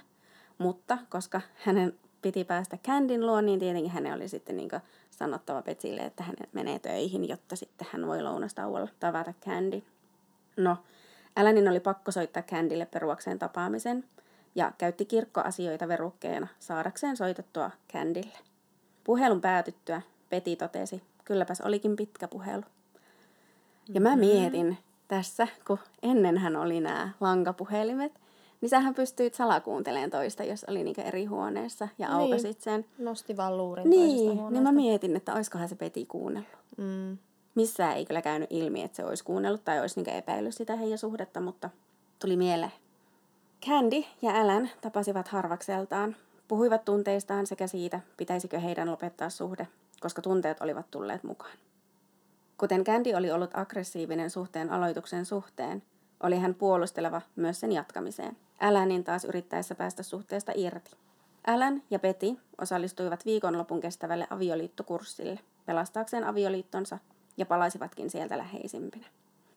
[0.58, 4.70] mutta koska hänen piti päästä Candyn luo, niin tietenkin hänen oli sitten niin
[5.12, 9.84] sanottava Petille, että hän menee töihin, jotta sitten hän voi lounastauolla tavata Candy.
[10.58, 10.78] No,
[11.36, 14.04] Alanin oli pakko soittaa Candylle peruakseen tapaamisen
[14.56, 18.51] ja käytti kirkkoasioita verukkeena saadakseen soitettua Candylle.
[19.04, 22.64] Puhelun päätyttyä Peti totesi, kylläpäs olikin pitkä puhelu.
[23.94, 28.12] Ja mä mietin tässä, kun ennenhän oli nämä lankapuhelimet,
[28.62, 32.18] niin sähän pystyit salakuuntelemaan toista, jos oli niinku eri huoneessa ja Niin.
[32.18, 32.86] aukasit sen.
[32.98, 36.50] Nosti vaan luurin toisesta Niin, niin mä mietin, että oiskohan se Peti kuunnellut.
[36.78, 37.18] Mm.
[37.56, 40.98] Missään ei kyllä käynyt ilmi, että se olisi kuunnellut tai olisi niinku epäillyt sitä heidän
[40.98, 41.70] suhdetta, mutta
[42.20, 42.72] tuli mieleen.
[43.66, 46.16] Candy ja Alan tapasivat harvakseltaan,
[46.52, 49.68] puhuivat tunteistaan sekä siitä, pitäisikö heidän lopettaa suhde,
[50.00, 51.58] koska tunteet olivat tulleet mukaan.
[52.58, 55.84] Kuten Candy oli ollut aggressiivinen suhteen aloituksen suhteen,
[56.24, 58.38] oli hän puolusteleva myös sen jatkamiseen.
[58.60, 60.92] Alanin taas yrittäessä päästä suhteesta irti.
[61.48, 66.98] Alan ja Betty osallistuivat viikonlopun kestävälle avioliittokurssille pelastaakseen avioliittonsa
[67.38, 69.08] ja palaisivatkin sieltä läheisimpinä.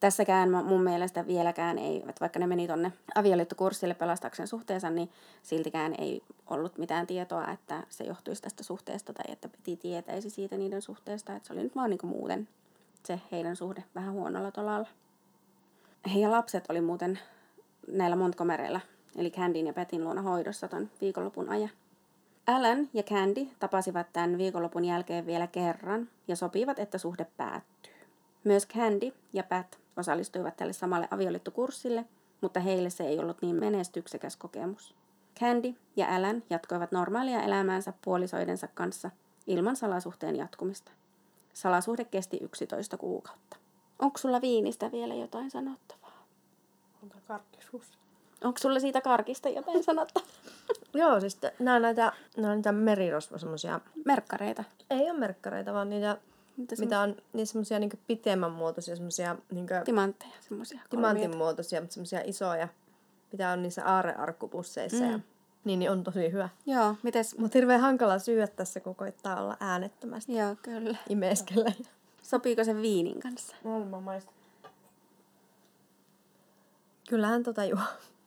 [0.04, 5.10] Tässäkään mu- mun mielestä vieläkään ei, että vaikka ne meni tonne avioliittokurssille pelastaakseen suhteensa, niin
[5.42, 10.56] siltikään ei ollut mitään tietoa, että se johtuisi tästä suhteesta tai että Peti tietäisi siitä
[10.56, 11.36] niiden suhteesta.
[11.36, 12.48] Että se oli nyt vaan niinku muuten
[13.02, 14.88] se heidän suhde vähän huonolla tolalla.
[16.14, 17.18] Heidän lapset oli muuten
[17.88, 18.80] näillä Montgomeryilla,
[19.16, 21.70] eli Candyn ja Petin luona hoidossa ton viikonlopun ajan.
[22.46, 27.93] Alan ja Candy tapasivat tämän viikonlopun jälkeen vielä kerran ja sopivat, että suhde päättyy.
[28.44, 32.04] Myös Candy ja Pat osallistuivat tälle samalle avioliittokurssille,
[32.40, 34.94] mutta heille se ei ollut niin menestyksekäs kokemus.
[35.40, 39.10] Candy ja Alan jatkoivat normaalia elämäänsä puolisoidensa kanssa
[39.46, 40.92] ilman salasuhteen jatkumista.
[41.52, 43.56] Salasuhde kesti 11 kuukautta.
[43.98, 46.26] Onko sulla viinistä vielä jotain sanottavaa?
[47.02, 47.98] Onko karkkisuus?
[48.44, 50.28] Onko sulla siitä karkista jotain sanottavaa?
[50.94, 54.64] Joo, siis t- nää on näitä, nää on niitä merirosvo semmosia, Merkkareita.
[54.90, 56.16] ei ole merkkareita, vaan niitä,
[56.56, 60.80] Mitä mitä on niin semmosia niinku pitemmän muotoisia, semmosia niinku Timantteja, semmoisia.
[60.90, 62.68] timantin muotoisia, mutta semmosia isoja,
[63.32, 65.04] mitä on niissä aarrearkkupusseissa.
[65.04, 65.12] Mm.
[65.12, 65.20] Ja
[65.64, 66.48] Niin, niin on tosi hyvä.
[66.66, 67.38] Joo, mites?
[67.38, 70.36] Mutta hirveän hankala syödä tässä, kun koittaa olla äänettömästi.
[70.36, 70.96] Joo, kyllä.
[71.08, 71.72] Imeskellä.
[72.22, 73.56] Sopiiko se viinin kanssa?
[73.64, 74.34] No, mä maistan.
[77.08, 77.80] Kyllähän tota juo.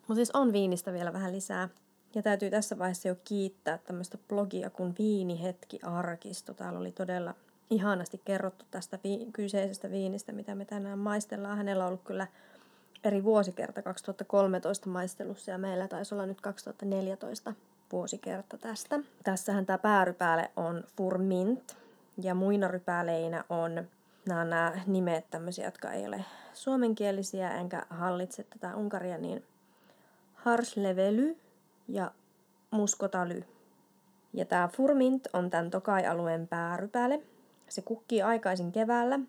[0.07, 1.69] Mutta siis on viinistä vielä vähän lisää.
[2.15, 6.53] Ja täytyy tässä vaiheessa jo kiittää tämmöistä blogia kuin Viinihetki Arkisto.
[6.53, 7.35] Täällä oli todella
[7.69, 11.58] ihanasti kerrottu tästä vi- kyseisestä viinistä, mitä me tänään maistellaan.
[11.58, 12.27] Hänellä on ollut kyllä
[13.03, 17.53] eri vuosikerta 2013 maistelussa ja meillä taisi olla nyt 2014
[17.91, 18.99] vuosikerta tästä.
[19.23, 21.77] Tässähän tämä päärypääle on Furmint
[22.21, 23.88] ja muina rypääleinä on
[24.27, 29.43] nämä, nämä nimet tämmöisiä, jotka ei ole suomenkielisiä enkä hallitse tätä Unkaria, niin
[30.34, 31.38] Harslevely
[31.88, 32.12] ja
[32.71, 33.43] Muskotaly.
[34.34, 37.21] Ja tämä Furmint on tämän Tokai-alueen päärypäle.
[37.69, 39.19] Se kukkii aikaisin keväällä,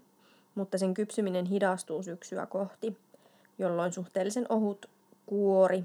[0.55, 2.99] mutta sen kypsyminen hidastuu syksyä kohti,
[3.59, 4.87] jolloin suhteellisen ohut
[5.27, 5.85] kuori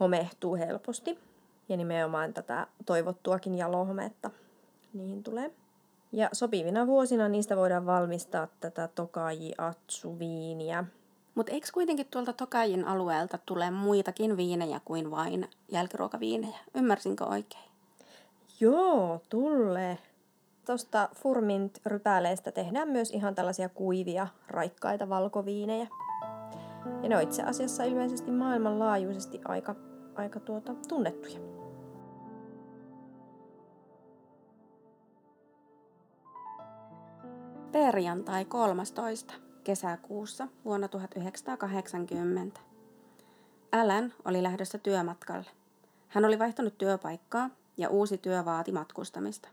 [0.00, 1.18] homehtuu helposti.
[1.68, 4.30] Ja nimenomaan tätä toivottuakin jalohometta
[4.94, 5.50] niihin tulee.
[6.12, 10.84] Ja sopivina vuosina niistä voidaan valmistaa tätä Tokaji Atsu-viiniä.
[11.34, 16.58] Mutta eikö kuitenkin tuolta Tokajin alueelta tule muitakin viinejä kuin vain jälkiruokaviinejä?
[16.74, 17.70] Ymmärsinkö oikein?
[18.60, 19.98] Joo, tulee.
[20.66, 25.86] Tuosta Furmint-rypäleistä tehdään myös ihan tällaisia kuivia, raikkaita valkoviinejä.
[27.02, 29.74] Ja ne on itse asiassa ilmeisesti maailmanlaajuisesti aika,
[30.14, 31.38] aika tuota, tunnettuja.
[37.72, 39.34] Perjantai 13.
[39.64, 42.60] kesäkuussa vuonna 1980.
[43.72, 45.50] Alan oli lähdössä työmatkalle.
[46.08, 49.48] Hän oli vaihtanut työpaikkaa ja uusi työ vaati matkustamista.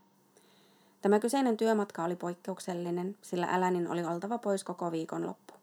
[1.02, 5.54] Tämä kyseinen työmatka oli poikkeuksellinen, sillä Alanin oli oltava pois koko viikonloppu.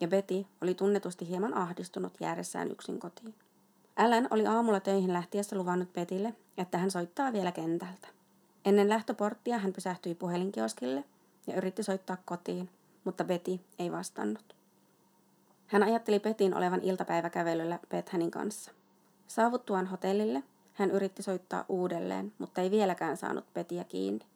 [0.00, 3.34] Ja Betty oli tunnetusti hieman ahdistunut jäädessään yksin kotiin.
[3.96, 8.08] Alan oli aamulla töihin lähtiessä luvannut Petille, että hän soittaa vielä kentältä.
[8.64, 11.04] Ennen lähtöporttia hän pysähtyi puhelinkioskille
[11.46, 12.70] ja yritti soittaa kotiin,
[13.04, 14.56] mutta Betty ei vastannut.
[15.66, 18.70] Hän ajatteli Petin olevan iltapäiväkävelyllä Bethanin kanssa.
[19.26, 20.42] Saavuttuaan hotellille
[20.74, 24.31] hän yritti soittaa uudelleen, mutta ei vieläkään saanut Petiä kiinni.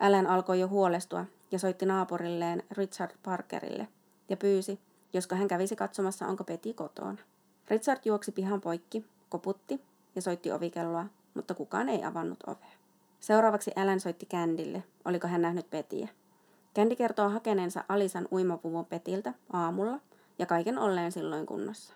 [0.00, 3.88] Alan alkoi jo huolestua ja soitti naapurilleen Richard Parkerille
[4.28, 4.80] ja pyysi,
[5.12, 7.16] josko hän kävisi katsomassa, onko Peti kotona.
[7.68, 9.80] Richard juoksi pihan poikki, koputti
[10.14, 12.70] ja soitti ovikelloa, mutta kukaan ei avannut ovea.
[13.20, 16.08] Seuraavaksi Alan soitti Kändille, oliko hän nähnyt Petiä.
[16.74, 20.00] Kändi kertoo hakeneensa Alisan uimapuvun Petiltä aamulla
[20.38, 21.94] ja kaiken olleen silloin kunnossa.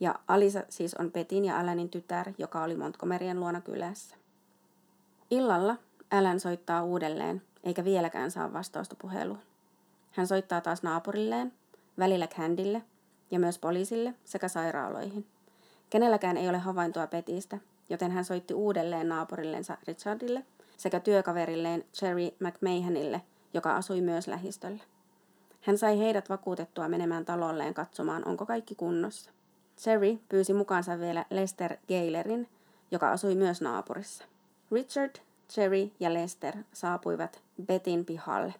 [0.00, 4.16] Ja Alisa siis on Petin ja Alanin tytär, joka oli Montgomerien luona kylässä.
[5.30, 5.76] Illalla
[6.18, 9.38] Alan soittaa uudelleen, eikä vieläkään saa vastausta puheluun.
[10.10, 11.52] Hän soittaa taas naapurilleen,
[11.98, 12.82] välillä Candille
[13.30, 15.26] ja myös poliisille sekä sairaaloihin.
[15.90, 20.44] Kenelläkään ei ole havaintoa Petistä, joten hän soitti uudelleen naapurillensa Richardille
[20.76, 23.22] sekä työkaverilleen Cherry McMahonille,
[23.54, 24.82] joka asui myös lähistöllä.
[25.60, 29.30] Hän sai heidät vakuutettua menemään talolleen katsomaan, onko kaikki kunnossa.
[29.78, 32.48] Cherry pyysi mukaansa vielä Lester Gaylerin,
[32.90, 34.24] joka asui myös naapurissa.
[34.72, 35.16] Richard,
[35.50, 38.54] Cherry ja Lester saapuivat Betin pihalle.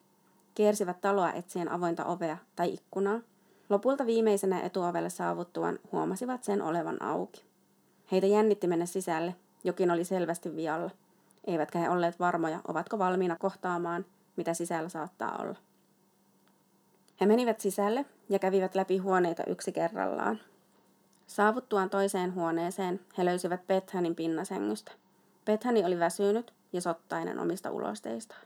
[0.55, 3.21] Kiersivät taloa etsien avointa ovea tai ikkunaa.
[3.69, 7.45] Lopulta viimeisenä etuovelle saavuttuaan huomasivat sen olevan auki.
[8.13, 10.91] Heitä jännitti mennä sisälle, jokin oli selvästi vialla.
[11.47, 14.05] Eivätkä he olleet varmoja, ovatko valmiina kohtaamaan,
[14.37, 15.57] mitä sisällä saattaa olla.
[17.21, 20.41] He menivät sisälle ja kävivät läpi huoneita yksi kerrallaan.
[21.27, 24.93] Saavuttuaan toiseen huoneeseen he löysivät Bethanin pinnasängystä.
[25.45, 28.41] Bethani oli väsynyt ja sottainen omista ulosteistaan.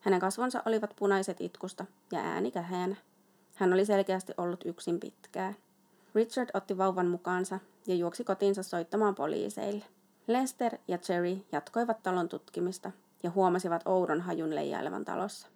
[0.00, 2.96] Hänen kasvonsa olivat punaiset itkusta ja ääni käheänä.
[3.54, 5.56] Hän oli selkeästi ollut yksin pitkään.
[6.14, 9.84] Richard otti vauvan mukaansa ja juoksi kotiinsa soittamaan poliiseille.
[10.26, 12.90] Lester ja Cherry jatkoivat talon tutkimista
[13.22, 15.48] ja huomasivat oudon hajun leijailevan talossa.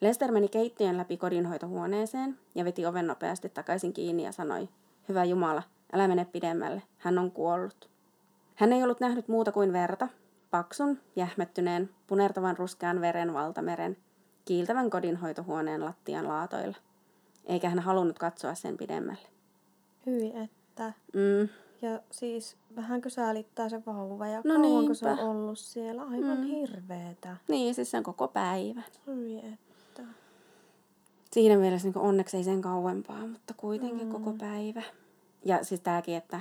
[0.00, 4.68] Lester meni keittiön läpi kodinhoitohuoneeseen ja veti oven nopeasti takaisin kiinni ja sanoi,
[5.08, 7.90] Hyvä Jumala, älä mene pidemmälle, hän on kuollut.
[8.54, 10.08] Hän ei ollut nähnyt muuta kuin verta,
[10.50, 13.96] paksun, jähmettyneen, punertavan ruskean veren valtameren,
[14.44, 16.76] kiiltävän kodinhoitohuoneen lattian laatoilla.
[17.46, 19.28] Eikä hän halunnut katsoa sen pidemmälle.
[20.06, 20.92] Hyi että.
[21.14, 21.48] Mm,
[21.82, 26.02] Ja siis vähänkö säälittää se vauva ja No kauanko se on ollut siellä?
[26.02, 26.42] Aivan Mm.
[26.44, 27.36] hirveetä.
[27.48, 28.84] niin, siis sen koko päivän.
[29.06, 30.02] Hyi että.
[31.32, 34.12] Siinä mielessä niin onneksi ei sen kauempaa, mutta kuitenkin Mm.
[34.12, 34.82] koko päivä.
[35.44, 36.40] Ja siis tämäkin, että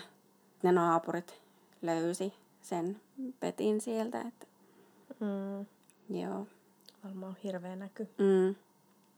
[0.63, 1.41] ne naapurit
[1.81, 2.33] löysi
[2.69, 3.01] sen
[3.39, 4.45] petin sieltä, että
[5.19, 5.65] Mm.
[6.19, 6.47] joo.
[7.03, 8.03] Varmaan hirveä näky.
[8.17, 8.55] Mm.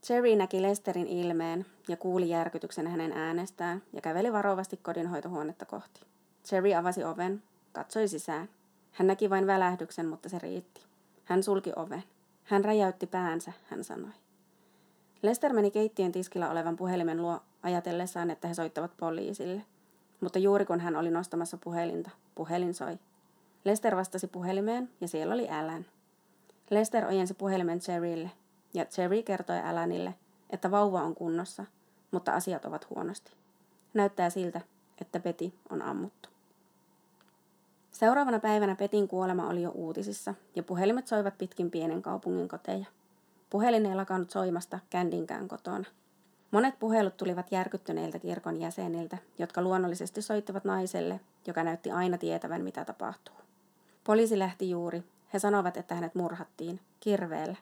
[0.02, 6.00] Cherry näki Lesterin ilmeen ja kuuli järkytyksen hänen äänestään ja käveli varovasti kodinhoitohuonetta kohti.
[6.44, 8.48] Cherry avasi oven, katsoi sisään.
[8.92, 10.80] Hän näki vain välähdyksen, mutta se riitti.
[11.24, 12.02] Hän sulki oven.
[12.44, 14.10] Hän räjäytti päänsä, hän sanoi.
[15.22, 19.62] Lester meni keittiön tiskillä olevan puhelimen luo ajatellessaan, että he soittavat poliisille.
[20.20, 22.98] Mutta juuri kun hän oli nostamassa puhelinta, puhelin soi.
[23.64, 25.84] Lester vastasi puhelimeen ja siellä oli Alan.
[26.70, 28.30] Lester ojensi puhelimen Cherrylle
[28.74, 30.14] ja Cherry kertoi Alanille,
[30.50, 31.64] että vauva on kunnossa,
[32.10, 33.32] mutta asiat ovat huonosti.
[33.94, 34.60] Näyttää siltä,
[35.00, 36.28] että Peti on ammuttu.
[37.92, 42.86] Seuraavana päivänä Petin kuolema oli jo uutisissa ja puhelimet soivat pitkin pienen kaupungin koteja.
[43.50, 45.84] Puhelin ei lakannut soimasta kändinkään kotona.
[46.50, 52.84] Monet puhelut tulivat järkyttyneiltä kirkon jäseniltä, jotka luonnollisesti soittivat naiselle, joka näytti aina tietävän, mitä
[52.84, 53.41] tapahtuu.
[54.04, 55.02] Poliisi lähti juuri.
[55.32, 57.56] He sanovat, että hänet murhattiin, kirveellä.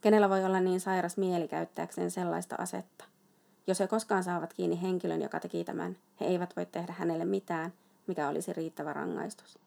[0.00, 3.04] Kenellä voi olla niin sairas mieli käyttääkseen sellaista asetta?
[3.66, 7.72] Jos he koskaan saavat kiinni henkilön, joka teki tämän, he eivät voi tehdä hänelle mitään,
[8.06, 9.58] mikä olisi riittävä rangaistus.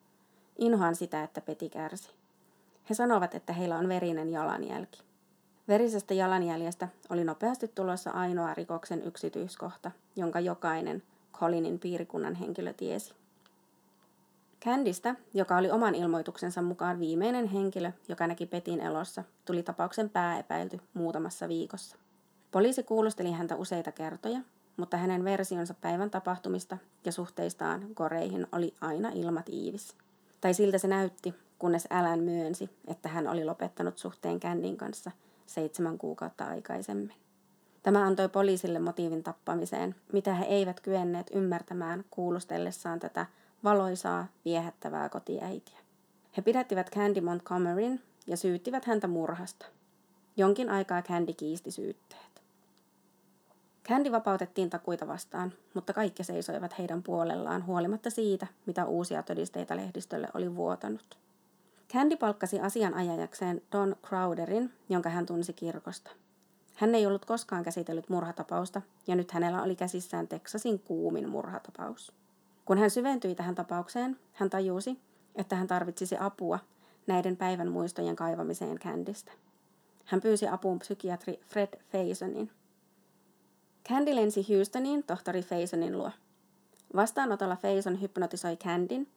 [0.58, 2.10] Inhoan sitä, että Peti kärsi.
[2.90, 5.02] He sanovat, että heillä on verinen jalanjälki.
[5.68, 13.14] Verisestä jalanjäljestä oli nopeasti tulossa ainoa rikoksen yksityiskohta, jonka jokainen Collinin piirikunnan henkilö tiesi.
[14.64, 20.80] Kändistä, joka oli oman ilmoituksensa mukaan viimeinen henkilö, joka näki Petin elossa, tuli tapauksen pääepäilty
[20.94, 21.98] muutamassa viikossa.
[22.52, 24.40] Poliisi kuulusteli häntä useita kertoja,
[24.78, 29.96] mutta hänen versionsa päivän tapahtumista ja suhteistaan koreihin oli aina ilmatiivis.
[30.42, 35.12] Tai siltä se näytti, kunnes Alan myönsi, että hän oli lopettanut suhteen Kändin kanssa
[35.46, 37.16] seitsemän kuukautta aikaisemmin.
[37.84, 43.26] Tämä antoi poliisille motiivin tappamiseen, mitä he eivät kyenneet ymmärtämään kuulustellessaan tätä
[43.64, 45.80] valoisaa, viehättävää kotiäitiä.
[46.38, 49.66] He pidättivät Candy Montgomeryn ja syyttivät häntä murhasta.
[50.38, 52.42] Jonkin aikaa Candy kiisti syytteet.
[53.88, 60.28] Candy vapautettiin takuita vastaan, mutta kaikki seisoivat heidän puolellaan huolimatta siitä, mitä uusia todisteita lehdistölle
[60.34, 61.18] oli vuotanut.
[61.94, 66.12] Candy palkkasi asianajajakseen Don Crowderin, jonka hän tunsi kirkosta.
[66.76, 72.21] Hän ei ollut koskaan käsitellyt murhatapausta, ja nyt hänellä oli käsissään Texasin kuumin murhatapaus.
[72.72, 75.00] Kun hän syventyi tähän tapaukseen, hän tajusi,
[75.36, 76.60] että hän tarvitsisi apua
[77.08, 79.32] näiden päivän muistojen kaivamiseen Candystä.
[80.06, 82.52] Hän pyysi apuun psykiatri Fred Fasonin.
[83.90, 86.12] Candy lensi Houstoniin tohtori Fasonin luo.
[86.96, 89.08] Vastaanotolla Fason hypnotisoi Candyn,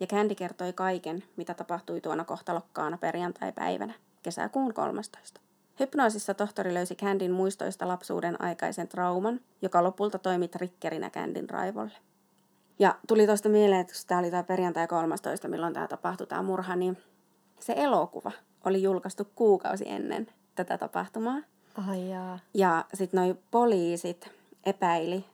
[0.00, 5.40] ja Candy kertoi kaiken, mitä tapahtui tuona kohtalokkaana perjantai-päivänä, kesäkuun 13.
[5.80, 12.13] Hypnoosissa tohtori löysi Candyn muistoista lapsuuden aikaisen trauman, joka lopulta toimi trikkerinä Candyn raivolle.
[12.78, 16.42] Ja tuli tuosta mieleen, että kun tämä oli tämä perjantai 13, milloin tämä tapahtui, tämä
[16.42, 16.98] murha, niin
[17.60, 18.32] se elokuva
[18.64, 21.38] oli julkaistu kuukausi ennen tätä tapahtumaa.
[21.88, 22.38] Ai jaa.
[22.54, 24.30] Ja sitten noi poliisit
[24.66, 25.24] epäili,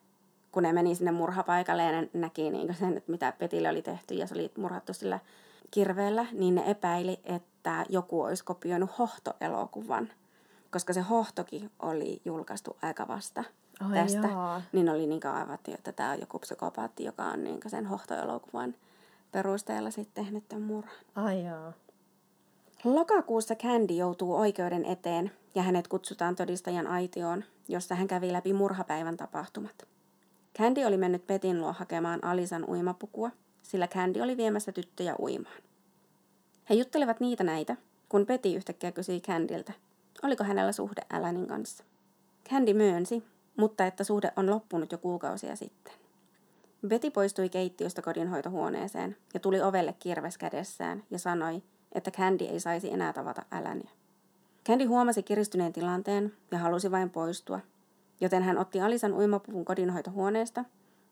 [0.53, 4.15] kun ne meni sinne murhapaikalle ja ne näki niin sen, että mitä Petille oli tehty
[4.15, 5.19] ja se oli murhattu sillä
[5.71, 10.09] kirveellä, niin ne epäili, että joku olisi kopioinut hohtoelokuvan,
[10.71, 13.45] koska se hohtokin oli julkaistu aika vasta
[13.81, 14.63] Ai tästä, jaa.
[14.73, 18.75] niin oli niin kaivattu, että tämä on joku psykopaatti, joka on niin sen hohtoelokuvan
[19.33, 20.95] perusteella sitten tehnyt tämän murhan.
[21.15, 21.73] Ai jaa.
[22.85, 29.17] Lokakuussa Candy joutuu oikeuden eteen ja hänet kutsutaan todistajan aitioon, jossa hän kävi läpi murhapäivän
[29.17, 29.89] tapahtumat.
[30.59, 33.31] Candy oli mennyt Petin luo hakemaan Alisan uimapukua,
[33.63, 35.63] sillä Candy oli viemässä tyttöjä uimaan.
[36.71, 37.77] He juttelevat niitä näitä,
[38.09, 39.73] kun Peti yhtäkkiä kysyi Candyltä,
[40.23, 41.85] oliko hänellä suhde Alanin kanssa.
[42.51, 43.23] Candy myönsi,
[43.61, 45.93] mutta että suhde on loppunut jo kuukausia sitten.
[46.89, 52.93] Betty poistui keittiöstä kodinhoitohuoneeseen ja tuli ovelle kirves kädessään ja sanoi, että Candy ei saisi
[52.93, 53.91] enää tavata Alania.
[54.67, 57.61] Candy huomasi kiristyneen tilanteen ja halusi vain poistua,
[58.21, 60.65] joten hän otti Alisan uimapuvun kodinhoitohuoneesta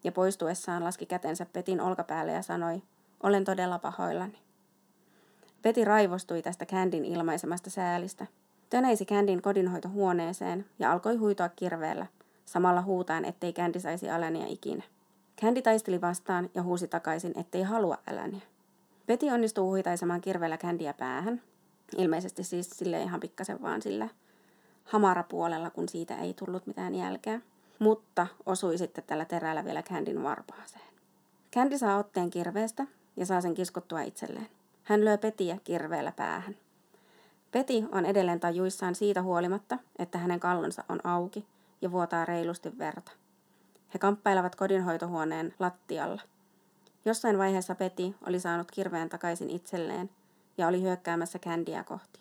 [0.05, 2.83] ja poistuessaan laski kätensä Petin olkapäälle ja sanoi,
[3.23, 4.39] olen todella pahoillani.
[5.63, 8.27] Peti raivostui tästä Candyn ilmaisemasta säälistä,
[8.71, 12.07] töneisi Candyn kodinhoitohuoneeseen ja alkoi huitoa kirveellä,
[12.49, 14.83] samalla huutaen, ettei Candy saisi Alania ikinä.
[15.41, 18.41] Candy taisteli vastaan ja huusi takaisin, ettei halua Alania.
[19.07, 21.43] Peti onnistuu huitaisemaan kirveellä Candyä päähän,
[21.97, 24.09] ilmeisesti siis sille ihan pikkasen vaan sillä
[24.85, 27.41] hamarapuolella, kun siitä ei tullut mitään jälkeä,
[27.79, 30.85] mutta osui sitten tällä terällä vielä Candyn varpaaseen.
[31.55, 32.87] Candy saa otteen kirveestä
[33.17, 34.49] ja saa sen kiskottua itselleen.
[34.85, 36.57] Hän lyö Petiä kirveellä päähän.
[37.53, 41.47] Peti on edelleen tajuissaan siitä huolimatta, että hänen kallonsa on auki
[41.81, 43.13] ja vuotaa reilusti verta.
[43.95, 46.23] He kamppailevat kodinhoitohuoneen lattialla.
[47.05, 50.11] Jossain vaiheessa Peti oli saanut kirveen takaisin itselleen
[50.59, 52.21] ja oli hyökkäämässä Candyä kohti.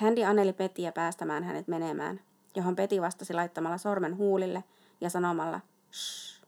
[0.00, 2.20] Candy aneli Petiä päästämään hänet menemään,
[2.56, 4.64] johon Peti vastasi laittamalla sormen huulille
[5.00, 5.60] ja sanomalla
[5.92, 6.44] Shh.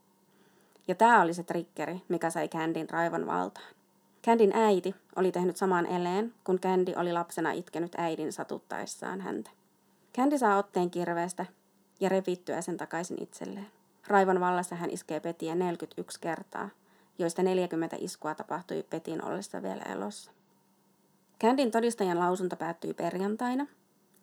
[0.88, 3.74] Ja tämä oli se trikkeri, mikä sai Candyn raivon valtaan.
[4.24, 9.50] Candyn äiti oli tehnyt saman eleen, kun Candy oli lapsena itkenyt äidin satuttaessaan häntä.
[10.16, 11.46] Candy saa otteen kirveestä
[12.00, 13.70] ja revittyä sen takaisin itselleen.
[14.06, 16.68] Raivon vallassa hän iskee Petiä 41 kertaa,
[17.18, 20.30] joista 40 iskua tapahtui Petin ollessa vielä elossa.
[21.40, 23.66] Candyn todistajan lausunto päättyi perjantaina.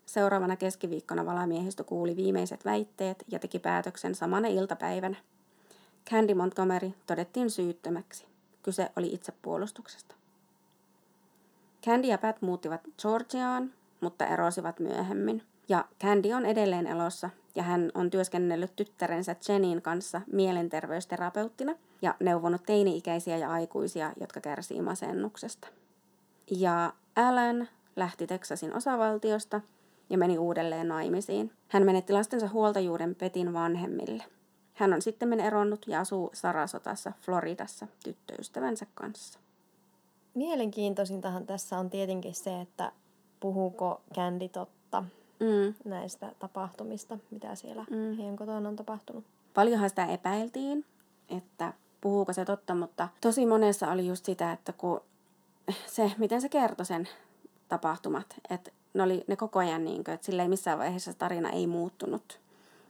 [0.06, 5.16] Seuraavana keskiviikkona valamiehistö kuuli viimeiset väitteet ja teki päätöksen samana iltapäivänä.
[6.10, 8.26] Candy Montgomery todettiin syyttömäksi.
[8.64, 10.16] Kyse oli itsepuolustuksesta.
[11.86, 15.44] Candy ja Pat muuttivat Georgiaan, mutta erosivat myöhemmin.
[15.70, 22.64] Ja Candy on edelleen elossa ja hän on työskennellyt tyttärensä Jenin kanssa mielenterveysterapeuttina ja neuvonut
[22.66, 25.68] teini-ikäisiä ja aikuisia, jotka kärsii masennuksesta.
[26.52, 29.62] Ja Alan lähti Texasin osavaltiosta
[30.10, 31.52] ja meni uudelleen naimisiin.
[31.68, 34.24] Hän menetti lastensa huoltajuuden Petin vanhemmille.
[34.74, 39.40] Hän on sitten eronnut ja asuu Sarasotassa, Floridassa, tyttöystävänsä kanssa.
[40.34, 42.92] Mielenkiintoisintahan tässä on tietenkin se, että
[43.40, 45.04] puhuuko Candy totta
[45.44, 45.74] Mm.
[45.86, 48.18] näistä tapahtumista, mitä siellä mm.
[48.18, 49.24] heidän kotona on tapahtunut.
[49.54, 50.86] Paljonhan sitä epäiltiin,
[51.30, 55.02] että puhuuko se totta, mutta tosi monessa oli just sitä, että kun
[55.88, 57.08] se, miten se kertoi sen
[57.70, 61.50] tapahtumat, että ne oli ne koko ajan niin kuin, että sillä ei missään vaiheessa tarina
[61.50, 62.40] ei muuttunut.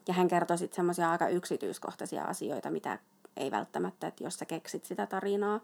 [0.08, 3.00] Ja hän kertoi sitten semmoisia aika yksityiskohtaisia asioita, mitä
[3.38, 5.60] ei välttämättä, että jos sä keksit sitä tarinaa,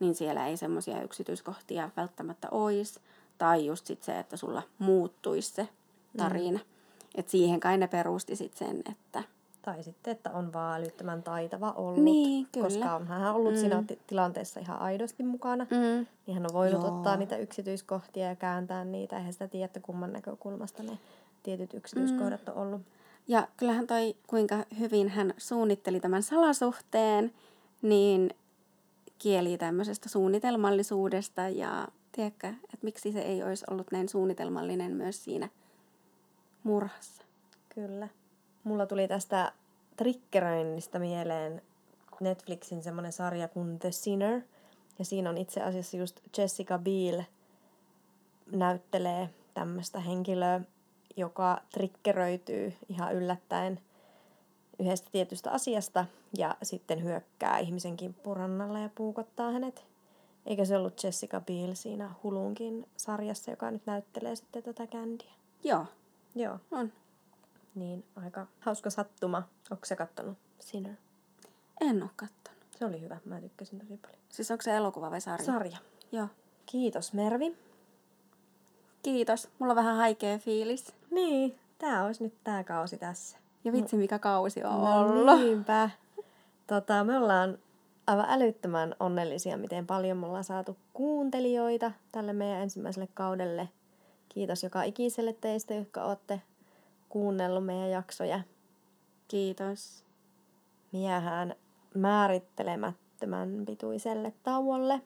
[0.00, 3.00] niin siellä ei semmoisia yksityiskohtia välttämättä olisi.
[3.38, 5.68] Tai just sit se, että sulla muuttuisi se
[6.16, 6.58] tarina.
[6.58, 6.64] Mm.
[7.14, 9.22] Et siihen kai ne perusti sit sen, että...
[9.62, 12.04] Tai sitten, että on vaan älyttömän taitava ollut.
[12.04, 12.66] Niin, kyllä.
[12.66, 13.58] Koska on hän ollut mm.
[13.58, 15.66] siinä tilanteessa ihan aidosti mukana.
[15.70, 16.06] Mm.
[16.26, 16.96] Niin hän on voinut Joo.
[16.96, 19.16] ottaa niitä yksityiskohtia ja kääntää niitä.
[19.16, 20.98] Eihän sitä tiedä, että kumman näkökulmasta ne
[21.42, 22.52] tietyt yksityiskohdat mm.
[22.52, 22.82] on ollut.
[23.28, 27.32] Ja kyllähän toi, kuinka hyvin hän suunnitteli tämän salasuhteen,
[27.82, 28.30] niin
[29.18, 35.48] kieli tämmöisestä suunnitelmallisuudesta ja tiedätkö, että miksi se ei olisi ollut näin suunnitelmallinen myös siinä
[36.62, 37.22] murhassa.
[37.74, 38.08] Kyllä.
[38.64, 39.52] Mulla tuli tästä
[39.96, 41.62] triggeröinnistä mieleen
[42.20, 44.40] Netflixin semmoinen sarja kuin The Sinner.
[44.98, 47.22] Ja siinä on itse asiassa just Jessica Biel
[48.52, 50.60] näyttelee tämmöistä henkilöä,
[51.16, 53.80] joka triggeröityy ihan yllättäen
[54.78, 56.06] yhdestä tietystä asiasta
[56.38, 59.84] ja sitten hyökkää ihmisen kimppurannalla ja puukottaa hänet.
[60.46, 65.32] Eikä se ollut Jessica Biel siinä Hulunkin sarjassa, joka nyt näyttelee sitten tätä kändiä?
[65.64, 65.86] Joo.
[66.34, 66.58] Joo.
[66.70, 66.92] On.
[67.74, 69.42] Niin, aika hauska sattuma.
[69.70, 70.94] Onko se kattonut Sinner?
[71.80, 72.60] En ole kattonut.
[72.78, 73.16] Se oli hyvä.
[73.24, 74.18] Mä tykkäsin tosi paljon.
[74.28, 75.46] Siis onko se elokuva vai sarja?
[75.46, 75.78] Sarja.
[76.12, 76.28] Joo.
[76.66, 77.56] Kiitos Mervi.
[79.02, 79.48] Kiitos.
[79.58, 80.94] Mulla on vähän haikea fiilis.
[81.10, 83.38] Niin, tää olisi nyt tää kausi tässä.
[83.64, 85.40] Ja vitsi, mikä kausi on no ollut.
[85.40, 85.90] niinpä.
[86.66, 87.58] Tota, me ollaan
[88.06, 93.68] aivan älyttömän onnellisia, miten paljon me ollaan saatu kuuntelijoita tälle meidän ensimmäiselle kaudelle.
[94.34, 96.42] Kiitos joka ikiselle teistä, jotka olette
[97.08, 98.40] kuunnellut meidän jaksoja.
[99.28, 100.04] Kiitos.
[100.92, 101.54] Miehän
[101.94, 105.00] määrittelemättömän pituiselle tauolle,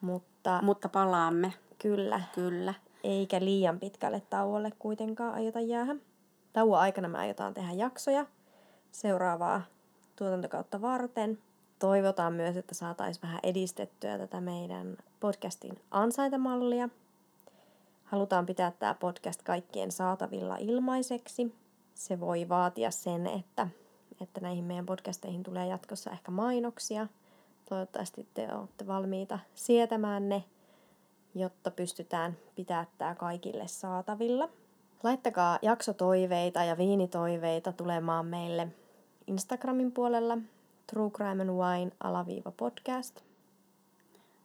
[0.00, 1.52] mutta Mutta palaamme.
[1.78, 2.74] kyllä, Kyllä.
[3.04, 5.96] eikä liian pitkälle tauolle kuitenkaan aiota jäädä.
[6.52, 8.26] Tauon aikana me aiotaan tehdä jaksoja
[8.92, 9.62] seuraavaa
[10.16, 11.38] tuotantokautta varten.
[11.78, 16.88] Toivotaan myös, että saataisiin vähän edistettyä tätä meidän podcastin ansaintamallia.
[18.06, 21.54] Halutaan pitää tämä podcast kaikkien saatavilla ilmaiseksi.
[21.94, 23.68] Se voi vaatia sen, että,
[24.20, 27.06] että näihin meidän podcasteihin tulee jatkossa ehkä mainoksia.
[27.68, 30.44] Toivottavasti te olette valmiita sietämään ne,
[31.34, 34.48] jotta pystytään pitämään tämä kaikille saatavilla.
[35.02, 38.68] Laittakaa jaksotoiveita ja viinitoiveita tulemaan meille
[39.26, 40.38] Instagramin puolella
[40.86, 43.25] True Crime and Wine alaviiva podcast.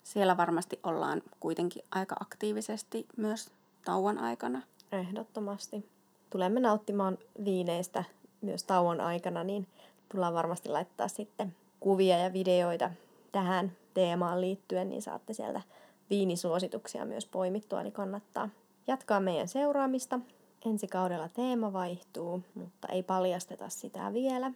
[0.04, 3.52] Siellä varmasti ollaan kuitenkin aika aktiivisesti myös
[3.86, 4.62] tauon aikana.
[4.92, 5.90] Ehdottomasti.
[6.30, 8.04] Tulemme nauttimaan viineistä
[8.42, 9.68] myös tauon aikana, niin
[10.12, 12.90] tullaan varmasti laittaa sitten kuvia ja videoita
[13.32, 15.62] tähän teemaan liittyen, niin saatte sieltä
[16.10, 18.50] viinisuosituksia myös poimittua, eli kannattaa
[18.88, 20.20] jatkaa meidän seuraamista.
[20.66, 24.52] Ensi kaudella teema vaihtuu, mutta ei paljasteta sitä vielä.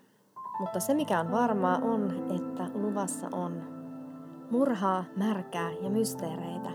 [0.59, 3.74] Mutta se mikä on varmaa on, että luvassa on
[4.55, 6.69] murhaa, märkää ja mysteereitä.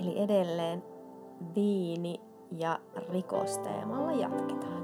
[0.00, 0.82] Eli edelleen
[1.54, 2.20] viini
[2.52, 2.80] ja
[3.12, 4.75] rikosteemalla jatketaan.